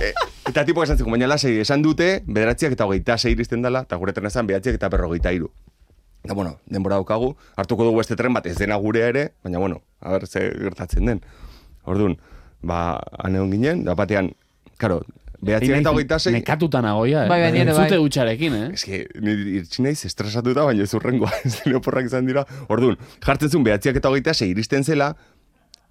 e, 0.02 0.12
eta 0.50 0.66
tipo 0.66 0.84
esan 0.84 0.98
zikun, 0.98 1.16
baina 1.16 1.30
lasei, 1.30 1.58
esan 1.64 1.84
dute, 1.86 2.22
bederatziak 2.28 2.76
eta 2.76 2.88
hogeita 2.88 3.18
sei 3.18 3.34
iristen 3.36 3.66
dela, 3.66 3.86
eta 3.88 4.00
gure 4.02 4.14
trena 4.14 4.32
esan 4.34 4.48
bederatziak 4.48 4.80
eta 4.80 4.90
berrogeita 4.94 5.34
iru. 5.36 5.52
Eta, 6.26 6.34
bueno, 6.34 6.56
denbora 6.66 6.98
daukagu, 6.98 7.36
hartuko 7.56 7.86
dugu 7.86 8.02
este 8.02 8.16
tren 8.18 8.34
bat 8.34 8.48
ez 8.50 8.56
dena 8.58 8.80
gurea 8.82 9.12
ere, 9.12 9.28
baina, 9.44 9.60
bueno, 9.62 9.84
a 10.02 10.16
ber, 10.16 10.26
ze 10.28 10.48
gertatzen 10.58 11.06
den. 11.06 11.22
Orduan, 11.86 12.18
ba, 12.62 12.98
han 13.22 13.36
egon 13.38 13.52
ginen, 13.54 13.84
da 13.86 13.94
batean, 13.94 14.32
karo, 14.82 15.04
bederatziak 15.46 15.84
eta 15.84 15.94
hogeita 15.94 16.20
sei, 16.20 16.34
Nekatuta 16.40 16.82
nagoia, 16.82 17.26
eh? 17.26 17.30
Bai, 17.30 17.40
bai, 17.44 17.52
ere, 17.52 17.68
bai. 17.70 17.86
Entzute 17.86 18.00
hutsarekin, 18.02 18.58
eh? 18.58 18.70
Ez 18.74 18.84
que, 18.88 19.04
ni 19.22 19.36
irtsi 19.60 19.86
naiz 19.86 20.00
estresatuta, 20.10 20.66
baina 20.66 20.88
ez 20.88 20.94
urrengoa, 20.98 21.30
ez 21.46 21.62
izan 22.06 22.26
dira. 22.26 22.46
Orduan, 22.74 22.98
jartzen 23.26 23.52
zuen 23.52 23.68
behatziak 23.68 24.02
eta 24.02 24.10
hogeita 24.10 24.34
sei 24.34 24.50
iristen 24.50 24.84
zela, 24.84 25.14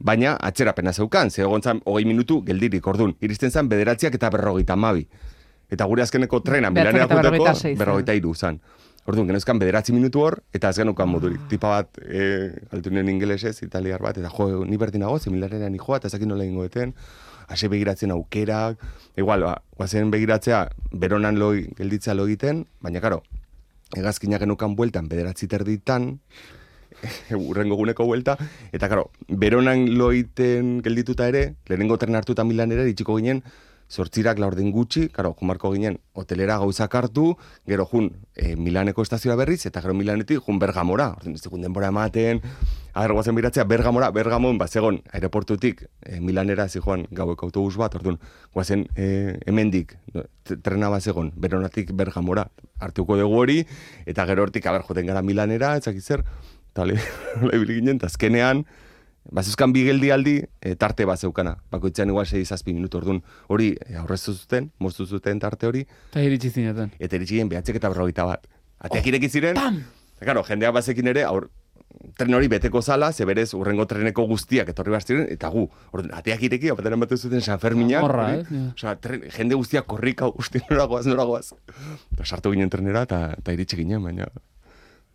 baina 0.04 0.36
atzerapena 0.36 0.92
zeukan, 0.92 1.30
ze 1.30 1.42
egon 1.42 1.62
zan 1.62 1.80
hogei 1.84 2.04
minutu 2.04 2.42
geldirik, 2.44 2.86
orduan, 2.86 3.16
iristen 3.24 3.50
zen 3.50 3.68
bederatziak 3.68 4.14
eta 4.14 4.30
berrogeita 4.30 4.76
mabi. 4.76 5.06
Eta 5.72 5.86
gure 5.88 6.04
azkeneko 6.04 6.42
trena, 6.44 6.70
milanera 6.70 7.08
juteko, 7.08 7.76
berrogeita 7.80 8.14
iru 8.14 8.34
zan. 8.34 8.60
Orduan, 9.08 9.28
genezkan 9.28 9.58
bederatzi 9.60 9.92
minutu 9.92 10.20
hor, 10.24 10.38
eta 10.56 10.70
ez 10.72 10.78
genukan 10.78 11.08
modurik. 11.08 11.42
Tipa 11.48 11.72
bat, 11.74 11.98
e, 12.04 12.52
altunen 12.72 13.08
ingelesez, 13.12 13.58
italiar 13.64 14.00
bat, 14.04 14.16
eta 14.20 14.30
jo, 14.32 14.64
ni 14.64 14.78
berdinago, 14.80 15.18
ze 15.18 15.32
milanera 15.32 15.68
ni 15.68 15.80
joa, 15.80 15.98
eta 16.00 16.08
ezakin 16.08 16.32
nola 16.32 16.44
ingo 16.44 16.64
eten, 16.64 16.94
hase 17.48 17.68
begiratzen 17.68 18.12
aukerak, 18.12 18.80
igual, 19.16 19.44
ba, 19.44 19.58
guazen 19.76 20.12
begiratzea, 20.12 20.66
beronan 20.92 21.38
lo 21.38 21.52
egiten, 21.54 22.64
baina, 22.80 23.00
karo, 23.00 23.22
egazkinak 23.96 24.40
genukan 24.40 24.76
bueltan, 24.76 25.08
bederatzi 25.08 25.48
terditan, 25.48 26.20
urrengo 27.48 27.76
guneko 27.76 28.06
buelta, 28.08 28.36
eta 28.72 28.88
karo, 28.88 29.10
beronan 29.28 29.86
loiten 29.98 30.80
geldituta 30.84 31.28
ere, 31.28 31.54
lehenengo 31.68 31.98
tren 31.98 32.16
hartuta 32.16 32.44
milan 32.44 32.72
ere, 32.72 32.88
itxiko 32.90 33.16
ginen, 33.20 33.42
sortzirak 33.88 34.38
laurden 34.38 34.70
gutxi, 34.72 35.08
karo, 35.12 35.34
jumarko 35.38 35.70
ginen 35.74 35.98
hotelera 36.14 36.56
gauzak 36.58 36.94
hartu, 36.94 37.34
gero 37.68 37.86
jun 37.90 38.10
e, 38.34 38.54
Milaneko 38.56 39.02
estazioa 39.04 39.36
berriz, 39.36 39.60
eta 39.68 39.82
gero 39.84 39.94
Milanetik 39.94 40.40
jun 40.46 40.58
Bergamora, 40.58 41.10
orduan 41.18 41.36
ez 41.36 41.42
denbora 41.44 41.90
ematen, 41.92 42.40
aher 42.94 43.12
guazen 43.12 43.34
biratzea, 43.36 43.64
Bergamora, 43.64 44.10
Bergamon, 44.10 44.58
ba, 44.58 44.68
zegon, 44.68 45.02
aeroportutik 45.12 45.84
e, 46.02 46.20
Milanera 46.20 46.68
zijoan 46.68 47.06
gaueko 47.10 47.46
autobus 47.46 47.76
bat, 47.76 47.94
orduan, 47.94 48.18
guazen 48.54 48.86
e, 48.96 49.38
hemendik, 49.46 49.96
t- 50.42 50.56
trena 50.56 50.88
bat 50.88 51.02
zegon, 51.02 51.32
beronatik 51.36 51.92
Bergamora, 51.92 52.48
hartuko 52.80 53.18
dugu 53.20 53.40
hori, 53.44 53.60
eta 54.06 54.26
gero 54.26 54.48
hortik, 54.48 54.66
aber, 54.66 54.86
joten 54.88 55.06
gara 55.12 55.22
Milanera, 55.22 55.76
etzak 55.76 56.00
zer, 56.00 56.24
eta 56.74 56.84
le, 56.90 56.98
le 57.46 57.54
ibili 57.56 57.78
ginen, 57.80 58.02
eta 58.02 58.10
azkenean, 58.10 58.64
Bazuzkan 59.32 59.72
bi 59.72 59.86
geldialdi, 59.86 60.34
e, 60.60 60.74
tarte 60.76 61.06
bat 61.08 61.16
zeukana. 61.16 61.54
Bakoitzean 61.72 62.10
igual 62.12 62.26
6 62.28 62.44
zazpi 62.44 62.74
minutu 62.76 62.98
orduan 62.98 63.22
hori 63.48 63.70
e, 63.80 63.94
aurreztu 63.96 64.34
zuten, 64.36 64.66
moztu 64.78 65.06
zuten 65.08 65.40
tarte 65.40 65.66
hori, 65.66 65.86
Eta 66.10 66.20
iritsi 66.20 66.50
zineten. 66.50 66.90
eta 66.98 67.16
iritsi 67.16 67.38
ginen 67.38 67.48
behatzek 67.48 67.78
eta 67.80 67.88
berrogeita 67.88 68.26
bat. 68.28 68.44
Ateak 68.84 69.06
ireki 69.08 69.30
ziren, 69.32 69.56
eta 69.56 70.28
karo, 70.28 70.42
jendeak 70.44 70.74
bazekin 70.76 71.08
ere, 71.08 71.24
aur, 71.24 71.48
tren 72.18 72.36
hori 72.36 72.48
beteko 72.52 72.82
zala, 72.82 73.12
ze 73.12 73.24
berez 73.24 73.54
urrengo 73.56 73.86
treneko 73.88 74.26
guztiak 74.28 74.68
etorri 74.68 74.92
behar 74.92 75.06
ziren, 75.08 75.26
eta 75.32 75.48
gu, 75.48 75.70
orduan, 75.92 76.12
ateak 76.20 76.42
ireki, 76.50 76.74
apateren 76.74 77.00
bat 77.00 77.16
zuten 77.16 77.40
San 77.40 77.58
Ferminak, 77.62 78.04
Horra, 78.04 78.26
eh, 78.34 78.44
ja. 78.50 78.64
Osea, 78.76 78.96
tren, 79.00 79.24
jende 79.32 79.54
guztiak 79.56 79.86
korrika, 79.86 80.28
uste 80.28 80.60
nora 80.68 80.84
goaz, 80.84 81.06
nora 81.08 81.24
goaz. 81.24 81.54
Eta 82.12 82.26
sartu 82.26 82.52
ginen 82.52 82.68
trenera, 82.68 83.08
eta 83.08 83.56
iritsi 83.56 83.80
ginen, 83.80 84.04
baina, 84.04 84.28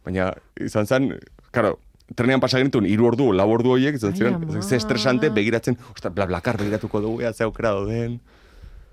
baina 0.04 0.32
izan 0.66 0.89
zen, 0.89 1.12
karo, 1.51 1.79
trenean 2.15 2.39
pasa 2.39 2.58
genituen 2.58 2.86
hiru 2.89 3.08
ordu, 3.08 3.32
lau 3.34 3.50
ordu 3.51 3.72
horiek, 3.75 3.96
Ai, 4.03 4.12
ziren, 4.13 4.62
ze 4.62 4.75
estresante, 4.75 5.29
begiratzen, 5.29 5.77
ostra, 5.94 6.10
bla, 6.10 6.25
blakar 6.25 6.58
begiratuko 6.58 7.01
dugu, 7.01 7.22
ea 7.22 7.34
ze 7.34 7.44
aukera 7.44 7.70
dauden. 7.72 8.20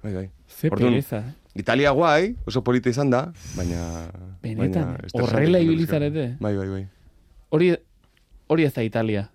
Bai, 0.02 0.12
bai. 0.14 0.30
Ze 0.48 0.68
Orduan, 0.70 0.92
pereza, 0.92 1.18
eh? 1.18 1.32
Italia 1.56 1.90
guai, 1.90 2.34
oso 2.46 2.62
polita 2.62 2.90
izan 2.90 3.10
da, 3.10 3.32
baina... 3.56 4.10
Benetan, 4.42 4.96
horrela 5.14 5.58
ikusi 5.58 5.72
ibili 5.72 5.86
zen. 5.86 5.90
zarete. 5.90 6.26
Bai, 6.40 6.54
bai, 6.56 6.68
bai. 6.68 6.82
Hori, 7.48 7.70
hori 8.48 8.64
ez 8.64 8.74
da 8.74 8.82
Italia. 8.84 9.30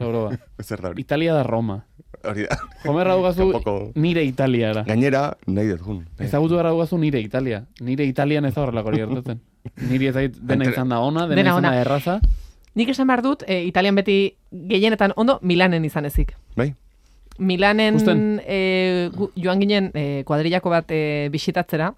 Lauro 0.00 0.30
ba. 0.30 0.38
Zer 0.64 0.80
da 0.80 0.88
hori. 0.88 1.02
Italia 1.04 1.34
da 1.34 1.42
Roma. 1.44 1.82
Hori 2.24 2.46
da. 2.48 2.56
Jomerra 2.86 3.14
dugazu 3.18 3.50
Kanpoko- 3.52 3.92
nire 4.00 4.24
Italiara. 4.24 4.82
Gainera, 4.88 5.36
nahi 5.46 5.68
dut 5.74 5.84
jun. 5.84 5.98
Ezagutu 6.18 6.56
gara 6.56 6.70
dugazu 6.72 6.96
nire 6.98 7.20
Italia. 7.20 7.66
Nire 7.84 8.06
Italian 8.08 8.48
ez 8.48 8.54
da 8.54 8.62
horrelako 8.64 8.88
hori 8.88 9.02
gertatzen. 9.04 9.42
Niri 9.90 10.08
ez 10.08 10.14
zait 10.16 10.36
dena 10.40 10.64
izan 10.70 10.88
da 10.88 11.00
ona, 11.04 11.26
dena, 11.28 11.36
Dena 11.42 11.50
izan 11.52 11.68
da 11.68 11.74
erraza. 11.82 12.16
Nik 12.78 12.92
esan 12.94 13.08
behar 13.10 13.22
dut, 13.24 13.42
e, 13.50 13.64
Italian 13.66 13.96
beti 13.98 14.36
gehienetan 14.70 15.12
ondo, 15.18 15.38
Milanen 15.42 15.84
izan 15.84 16.06
ezik. 16.06 16.36
Bai? 16.56 16.72
Milanen 17.38 17.96
Usten. 17.98 18.40
e, 18.46 19.10
gu- 19.14 19.32
joan 19.38 19.60
ginen 19.62 19.90
e, 19.94 20.22
kuadrillako 20.26 20.70
bat 20.70 20.90
e, 20.94 21.28
bisitatzera, 21.34 21.92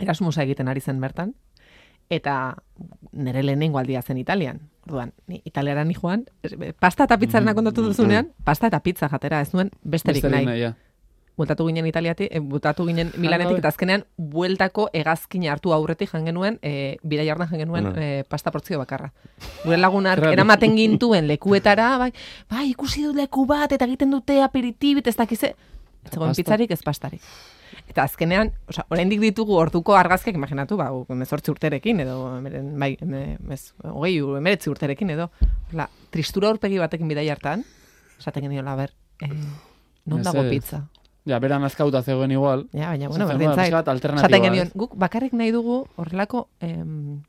Erasmusa 0.00 0.42
egiten 0.46 0.68
ari 0.72 0.80
zen 0.80 1.00
bertan, 1.02 1.34
eta 2.10 2.56
nire 3.12 3.42
lehenengo 3.42 3.78
aldia 3.78 4.00
zen 4.02 4.16
Italian. 4.18 4.60
Orduan, 4.86 5.12
ni 5.28 5.42
Italiara 5.44 5.84
ni 5.84 5.94
joan, 5.94 6.24
pasta 6.80 7.04
eta 7.04 7.18
pizzaren 7.20 7.54
kontatu 7.54 7.84
duzunean, 7.86 8.32
pasta 8.44 8.66
eta 8.72 8.80
pizza 8.80 9.08
jatera, 9.12 9.40
ez 9.44 9.52
nuen 9.54 9.70
besterik 9.84 10.22
Besterik 10.24 10.46
nahi. 10.48 10.60
ja. 10.60 10.72
Bueltatu 11.36 11.64
ginen 11.66 11.86
Italiatik, 11.88 12.28
e, 12.30 12.40
bueltatu 12.44 12.84
ginen 12.84 13.10
Milanetik, 13.16 13.56
eta 13.62 13.70
azkenean 13.72 14.04
bueltako 14.16 14.88
hegazkina 14.92 15.52
hartu 15.54 15.72
aurretik 15.72 16.10
jan 16.12 16.26
genuen, 16.28 16.58
e, 16.60 16.98
bira 17.02 17.24
jardan 17.24 17.48
jan 17.48 17.62
genuen 17.64 17.88
Ona. 17.88 18.02
e, 18.04 18.24
pasta 18.28 18.52
portzio 18.52 18.78
bakarra. 18.78 19.12
Gure 19.64 19.78
lagunak 19.80 20.20
eramaten 20.28 20.76
gintuen 20.76 21.26
lekuetara, 21.32 21.96
bai, 22.02 22.10
bai, 22.52 22.68
ikusi 22.74 23.06
dut 23.06 23.16
leku 23.16 23.46
bat, 23.48 23.72
eta 23.72 23.88
egiten 23.88 24.12
dute 24.12 24.42
aperitibit, 24.44 25.08
ez 25.08 25.16
dakize, 25.16 25.54
ez 26.04 26.12
zegoen 26.12 26.36
pizzarik, 26.36 26.70
ez 26.70 26.82
pastarik. 26.84 27.24
Eta 27.88 28.04
azkenean, 28.04 28.52
osea, 28.68 28.84
oraindik 28.92 29.20
ditugu 29.24 29.56
orduko 29.56 29.96
argazkiak, 29.96 30.36
imaginatu, 30.36 30.76
ba, 30.76 30.90
mezortzi 31.16 31.50
urterekin, 31.50 32.04
edo, 32.04 32.28
bai, 32.78 32.94
ez, 33.56 33.62
hogei, 33.88 34.18
emeretzi 34.20 34.70
urterekin, 34.70 35.16
edo, 35.16 35.30
la, 35.72 35.88
tristura 36.12 36.52
aurpegi 36.52 36.80
batekin 36.80 37.08
bidai 37.08 37.30
hartan, 37.32 37.64
esaten 38.20 38.44
geniola, 38.44 38.76
a 38.76 38.82
ber, 38.84 38.92
eh, 39.24 39.32
non 40.04 40.22
dago 40.22 40.44
pizza? 40.50 40.84
Ja, 41.24 41.38
beran 41.38 41.62
azkauta 41.62 42.02
zegoen 42.02 42.30
igual. 42.34 42.66
Ja, 42.72 42.88
baina, 42.88 43.08
bueno, 43.08 43.26
berdin 43.28 43.50
Esaten 43.52 44.42
genion, 44.42 44.70
guk 44.74 44.96
bakarrik 44.98 45.32
nahi 45.38 45.52
dugu 45.54 45.86
horrelako 45.96 46.48
em, 46.60 47.22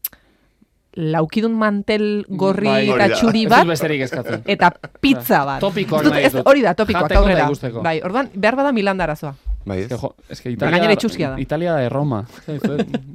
laukidun 0.96 1.54
mantel 1.58 2.26
gorri 2.30 2.68
Bai. 2.70 2.90
eta 2.90 3.08
txuri 3.18 3.46
bat, 3.50 3.64
dut 3.66 3.74
besterik 3.74 4.02
eskatzen. 4.06 4.44
eta 4.46 4.72
pizza 5.02 5.44
bat. 5.46 5.60
Topikoak 5.62 6.04
dut- 6.06 6.14
nahi 6.14 6.26
ditut. 6.26 6.46
Hori 6.46 6.62
da, 6.62 6.74
topikoak, 6.74 7.12
ikusteko. 7.46 7.82
Bai, 7.86 8.00
orduan, 8.06 8.30
behar 8.34 8.56
bada 8.56 8.72
Milan 8.72 8.98
da 8.98 9.04
arazoa. 9.10 9.36
Bai, 9.66 9.78
ez? 9.86 9.92
Eske, 9.96 10.10
eske 10.30 10.52
Gainera 10.60 10.78
Italia, 10.78 10.96
itxusia 10.98 11.30
da. 11.32 11.38
Italia 11.40 11.74
da 11.78 11.90
Roma. 11.90 12.24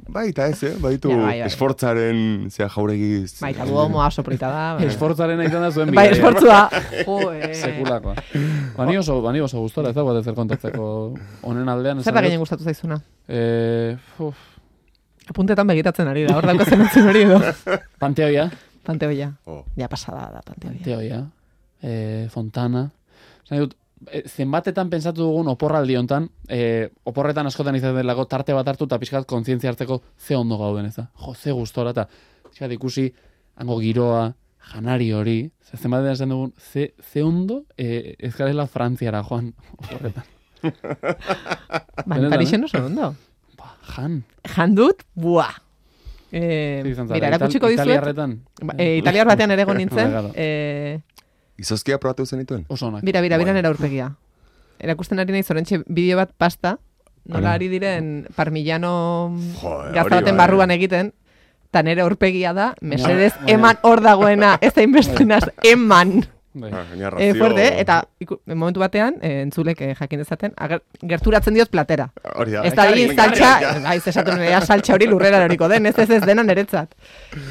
Bai, 0.09 0.29
eta 0.31 0.47
ez, 0.49 0.63
eh? 0.65 0.71
Baditu 0.81 1.11
Ja, 1.11 1.17
bai, 1.21 1.39
bai. 1.39 1.47
esfortzaren, 1.47 2.21
zea 2.49 2.67
jauregiz... 2.73 3.35
Bai, 3.41 3.51
eta 3.53 3.65
duomoa 3.69 4.07
oso 4.09 4.23
polita 4.25 4.49
da. 4.49 4.63
bai. 4.79 4.87
Esfortzaren 4.89 5.39
egiten 5.45 5.61
da 5.61 5.71
zuen 5.71 5.93
Bai, 5.93 6.07
bidea. 6.09 6.17
esfortzua. 6.17 6.59
Jo, 7.09 7.17
eh. 7.33 7.53
Sekulakoa. 7.53 8.15
Bani 8.77 8.97
oso, 8.97 9.19
bani 9.21 9.41
oso 9.45 9.61
gustora, 9.61 9.89
ez 9.93 9.95
dago 9.95 10.15
zer 10.23 10.33
kontatzeko 10.37 10.87
honen 11.45 11.69
aldean. 11.69 12.01
Zer 12.03 12.13
da 12.17 12.21
gehien 12.25 12.41
gustatu 12.41 12.63
zaizuna? 12.65 12.97
Eh, 13.27 13.95
uf, 14.19 14.35
Apuntetan 15.29 15.67
begiratzen 15.69 16.07
ari 16.09 16.23
da, 16.25 16.33
hor 16.39 16.47
dauka 16.49 16.65
zen 16.65 16.81
entzun 16.81 17.05
hori 17.11 17.21
edo. 17.27 17.37
Panteoia, 18.01 18.47
Panteoia. 18.87 19.27
Oh. 19.45 19.61
Ja, 19.77 19.85
pasada 19.91 20.23
da, 20.33 20.41
panteoia. 20.41 20.73
Panteoia, 20.79 21.19
eh, 21.85 22.25
Fontana. 22.33 22.87
Zan 23.45 23.61
dut, 23.61 23.75
zenbatetan 24.25 24.89
pensatu 24.89 25.25
dugun 25.27 25.47
oporraldi 25.51 25.95
hontan, 25.99 26.29
eh, 26.47 26.89
oporretan 27.03 27.47
askotan 27.47 27.75
izaten 27.75 27.97
delako 27.99 28.25
tarte 28.25 28.53
bat 28.53 28.67
hartu 28.67 28.85
eta 28.87 28.99
pixkat 28.99 29.25
kontzientzia 29.27 29.69
hartzeko 29.73 30.01
ze 30.17 30.35
ondo 30.37 30.57
gauden 30.57 30.85
ez 30.85 30.95
da. 30.95 31.09
Jo, 31.19 31.33
ze 31.35 31.51
gustora 31.51 31.91
eta 31.91 32.07
pixkat 32.49 32.71
ikusi 32.71 33.09
hango 33.59 33.79
giroa, 33.79 34.33
janari 34.71 35.11
hori, 35.11 35.51
ze 35.61 35.77
zenbatetan 35.77 36.13
esan 36.13 36.29
dugun, 36.29 36.53
ze, 36.57 36.93
ze 37.11 37.23
ondo 37.23 37.63
eh, 37.77 38.15
ez 38.19 38.35
garela 38.35 38.67
Frantziara 38.67 39.23
joan 39.23 39.53
oporretan. 39.77 40.23
Ba, 40.63 42.15
Benetan, 42.15 42.29
Parixen 42.31 42.63
oso 42.63 42.85
ondo. 42.85 43.13
Ba, 43.57 43.73
jan. 43.95 44.23
Jan 44.55 44.75
dut, 44.75 45.03
buah. 45.15 45.53
Eh, 46.31 46.83
mira, 46.85 47.27
erakutsiko 47.31 47.67
dizuet. 47.71 47.87
Italiarretan 47.87 48.35
Ba, 48.61 48.75
eh, 48.77 48.97
italiar 48.99 49.25
batean 49.27 49.51
ere 49.55 49.63
egon 49.65 49.77
nintzen. 49.81 50.11
Claro. 50.11 50.31
Izozkia 51.59 51.99
probatu 51.99 52.25
zenituen? 52.25 52.65
oso 52.67 52.87
onak. 52.87 53.03
Bira, 53.03 53.21
bira, 53.21 53.37
bira 53.37 53.53
nera 53.53 53.69
urpegia. 53.69 54.13
Erakusten 54.79 55.19
ari 55.19 55.35
nahi 55.35 55.43
zorentxe 55.43 55.81
bideo 55.87 56.17
bat 56.17 56.31
pasta, 56.37 56.77
nola 57.27 57.53
ari 57.53 57.67
diren 57.67 58.27
parmillano 58.35 59.35
baten 59.93 60.31
bai. 60.31 60.37
barruan 60.37 60.71
egiten, 60.71 61.11
eta 61.69 61.83
nere 61.83 62.05
urpegia 62.07 62.53
da, 62.55 62.73
mesedez, 62.81 63.33
eman 63.47 63.77
hor 63.83 64.01
dagoena, 64.01 64.57
ez 64.61 64.73
da 64.73 64.85
inbestenaz, 64.87 65.43
eman. 65.73 66.23
Bai. 66.61 66.71
Ah, 66.73 66.83
gaina 66.89 67.07
E, 67.07 67.09
razio- 67.11 67.35
fuerte, 67.39 67.63
eh? 67.67 67.79
eta 67.81 67.97
iku, 68.19 68.39
momentu 68.45 68.79
batean, 68.79 69.15
e, 69.21 69.41
entzulek 69.41 69.81
eh, 69.81 69.95
jakin 69.99 70.19
dezaten, 70.23 70.53
ager, 70.57 70.81
gerturatzen 71.01 71.53
diot 71.53 71.69
platera. 71.69 72.09
Hori 72.35 72.51
da. 72.51 72.63
Ez 72.67 72.73
da 72.75 72.87
egin 72.91 73.15
saltxa, 73.15 73.51
ja. 73.63 73.73
bai, 73.83 73.99
zesatu 73.99 74.35
nire, 74.37 74.59
saltxa 74.65 74.93
hori 74.97 75.07
lurrera 75.07 75.37
eroriko 75.43 75.67
den, 75.71 75.85
ez 75.85 75.97
ez 75.99 76.09
ez 76.09 76.21
dena 76.25 76.43
niretzat. 76.43 76.93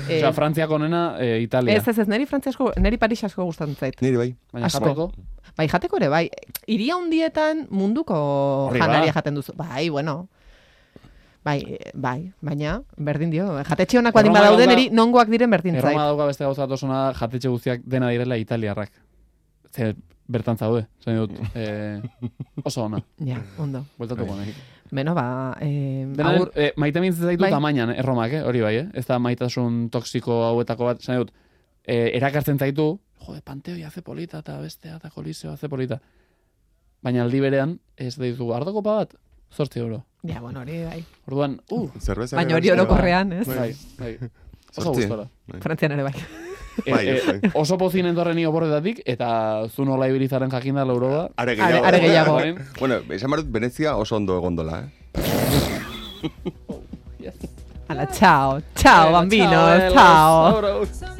Eh, 0.08 0.18
Osea, 0.18 0.32
Frantziako 0.32 0.78
nena, 0.78 1.16
eh, 1.20 1.40
Italia. 1.42 1.74
ez 1.76 1.88
ez 1.88 1.98
ez, 1.98 2.08
niri 2.08 2.26
frantziasko, 2.26 2.72
niri 2.78 2.96
Paris 2.98 3.24
asko 3.24 3.44
gustatzen 3.44 3.76
zait. 3.76 4.00
Niri 4.02 4.16
bai. 4.16 4.34
Baina 4.52 4.66
asko. 4.66 4.84
jateko, 4.84 5.12
Bai, 5.58 5.66
jateko 5.66 5.96
ere, 5.96 6.08
bai. 6.08 6.28
Iria 6.70 6.94
hundietan 6.96 7.64
munduko 7.70 8.70
janaria 8.74 9.10
ba. 9.10 9.12
jaten 9.16 9.34
duzu. 9.34 9.52
Bai, 9.56 9.88
bueno. 9.88 10.28
Bai, 11.48 11.58
eh, 11.64 11.90
bai, 11.96 12.18
baina, 12.44 12.74
berdin 13.08 13.30
dio. 13.32 13.46
Jatetxe 13.64 13.98
honak 14.02 14.16
Erroma 14.20 14.40
badaude, 14.42 14.66
niri 14.68 14.88
nongoak 14.92 15.30
diren 15.32 15.50
berdin 15.54 15.78
Erroma 15.80 15.94
zait. 16.04 16.08
dauka 16.12 16.26
beste 16.28 16.44
gauza 16.44 16.66
bat 16.66 16.74
oso 16.76 16.86
ona 16.88 16.98
da, 17.06 17.14
jatetxe 17.22 17.48
guztiak 17.54 17.86
dena 17.88 18.10
direla 18.12 18.36
italiarrak. 18.36 18.90
Ze 19.72 19.94
bertan 20.28 20.58
zaude, 20.60 20.82
zain 21.04 21.16
dut, 21.22 21.32
eh, 21.56 22.02
oso 22.64 22.82
ona, 22.84 23.00
Ja, 23.24 23.38
ondo. 23.58 23.84
bueltatuko 23.96 24.36
nahi. 24.36 24.52
Beno, 24.90 25.14
ba, 25.16 25.56
eh, 25.60 26.04
Dena, 26.16 26.30
agur, 26.34 26.50
eh, 26.54 26.72
maite 26.76 27.00
mintzen 27.00 27.24
zaitu 27.30 27.42
Bai. 27.46 27.50
tamainan, 27.52 27.90
erromak, 27.96 28.32
eh? 28.32 28.42
hori 28.42 28.60
bai, 28.60 28.74
eh? 28.82 28.86
ez 28.94 29.06
da 29.06 29.18
maitasun 29.18 29.88
toksiko 29.92 30.42
hauetako 30.50 30.84
bat, 30.84 31.00
zain 31.02 31.18
dut, 31.22 31.32
eh, 31.84 32.10
erakartzen 32.16 32.58
zaitu, 32.58 32.98
jode, 33.26 33.40
panteoi 33.44 33.82
haze 33.84 34.02
polita, 34.02 34.38
eta 34.44 34.58
bestea, 34.60 34.96
eta 34.96 35.10
koliseo 35.10 35.52
haze 35.52 35.68
polita. 35.68 36.00
Baina 37.02 37.22
aldi 37.22 37.40
berean, 37.40 37.78
ez 37.96 38.16
da 38.16 38.24
ditugu, 38.24 38.52
ardokopa 38.56 38.96
bat, 39.02 39.14
zortzi 39.54 39.80
euro. 39.80 40.04
ja, 40.22 40.40
bueno, 40.40 40.60
hori, 40.60 40.84
bai. 40.84 41.04
Orduan, 41.26 41.60
uh, 41.70 41.88
Zerbeza. 42.00 42.36
Baina 42.36 42.56
hori 42.56 42.70
orokorrean, 42.70 43.32
ez? 43.32 43.46
bai, 43.46 43.74
bai. 43.98 44.18
Oso 44.76 44.92
gustora. 44.92 45.26
Frantzian 45.60 45.92
ere 45.92 46.02
bai. 46.04 46.14
E, 46.86 46.92
Bai, 46.92 47.08
e, 47.08 47.14
bai. 47.26 47.50
oso 47.58 47.74
pozinen 47.76 48.14
torren 48.14 48.36
ni 48.36 48.44
oporretatik, 48.46 49.00
eta 49.04 49.66
zu 49.68 49.84
nola 49.84 50.06
ibilizaren 50.08 50.50
jakinda 50.52 50.84
lauro 50.86 51.08
da. 51.10 51.22
Are 51.36 51.50
Are- 51.52 51.56
gehiago. 51.56 51.86
are 51.86 51.98
gehiago. 52.00 52.34
Orain, 52.34 52.58
Bueno, 52.78 53.00
esan 53.10 53.30
behar 53.32 53.42
dut 53.44 53.50
Venezia 53.52 53.96
oso 53.96 54.14
ondo 54.16 54.36
egondola, 54.38 54.84
eh? 54.84 54.88
Ala, 57.88 58.06
chao, 58.12 58.60
chao, 58.76 59.04
Bueno, 59.10 59.12
bambinos, 59.18 59.50
chao, 59.50 59.78
eh, 59.78 59.90
chao. 59.94 60.60
los- 60.60 61.17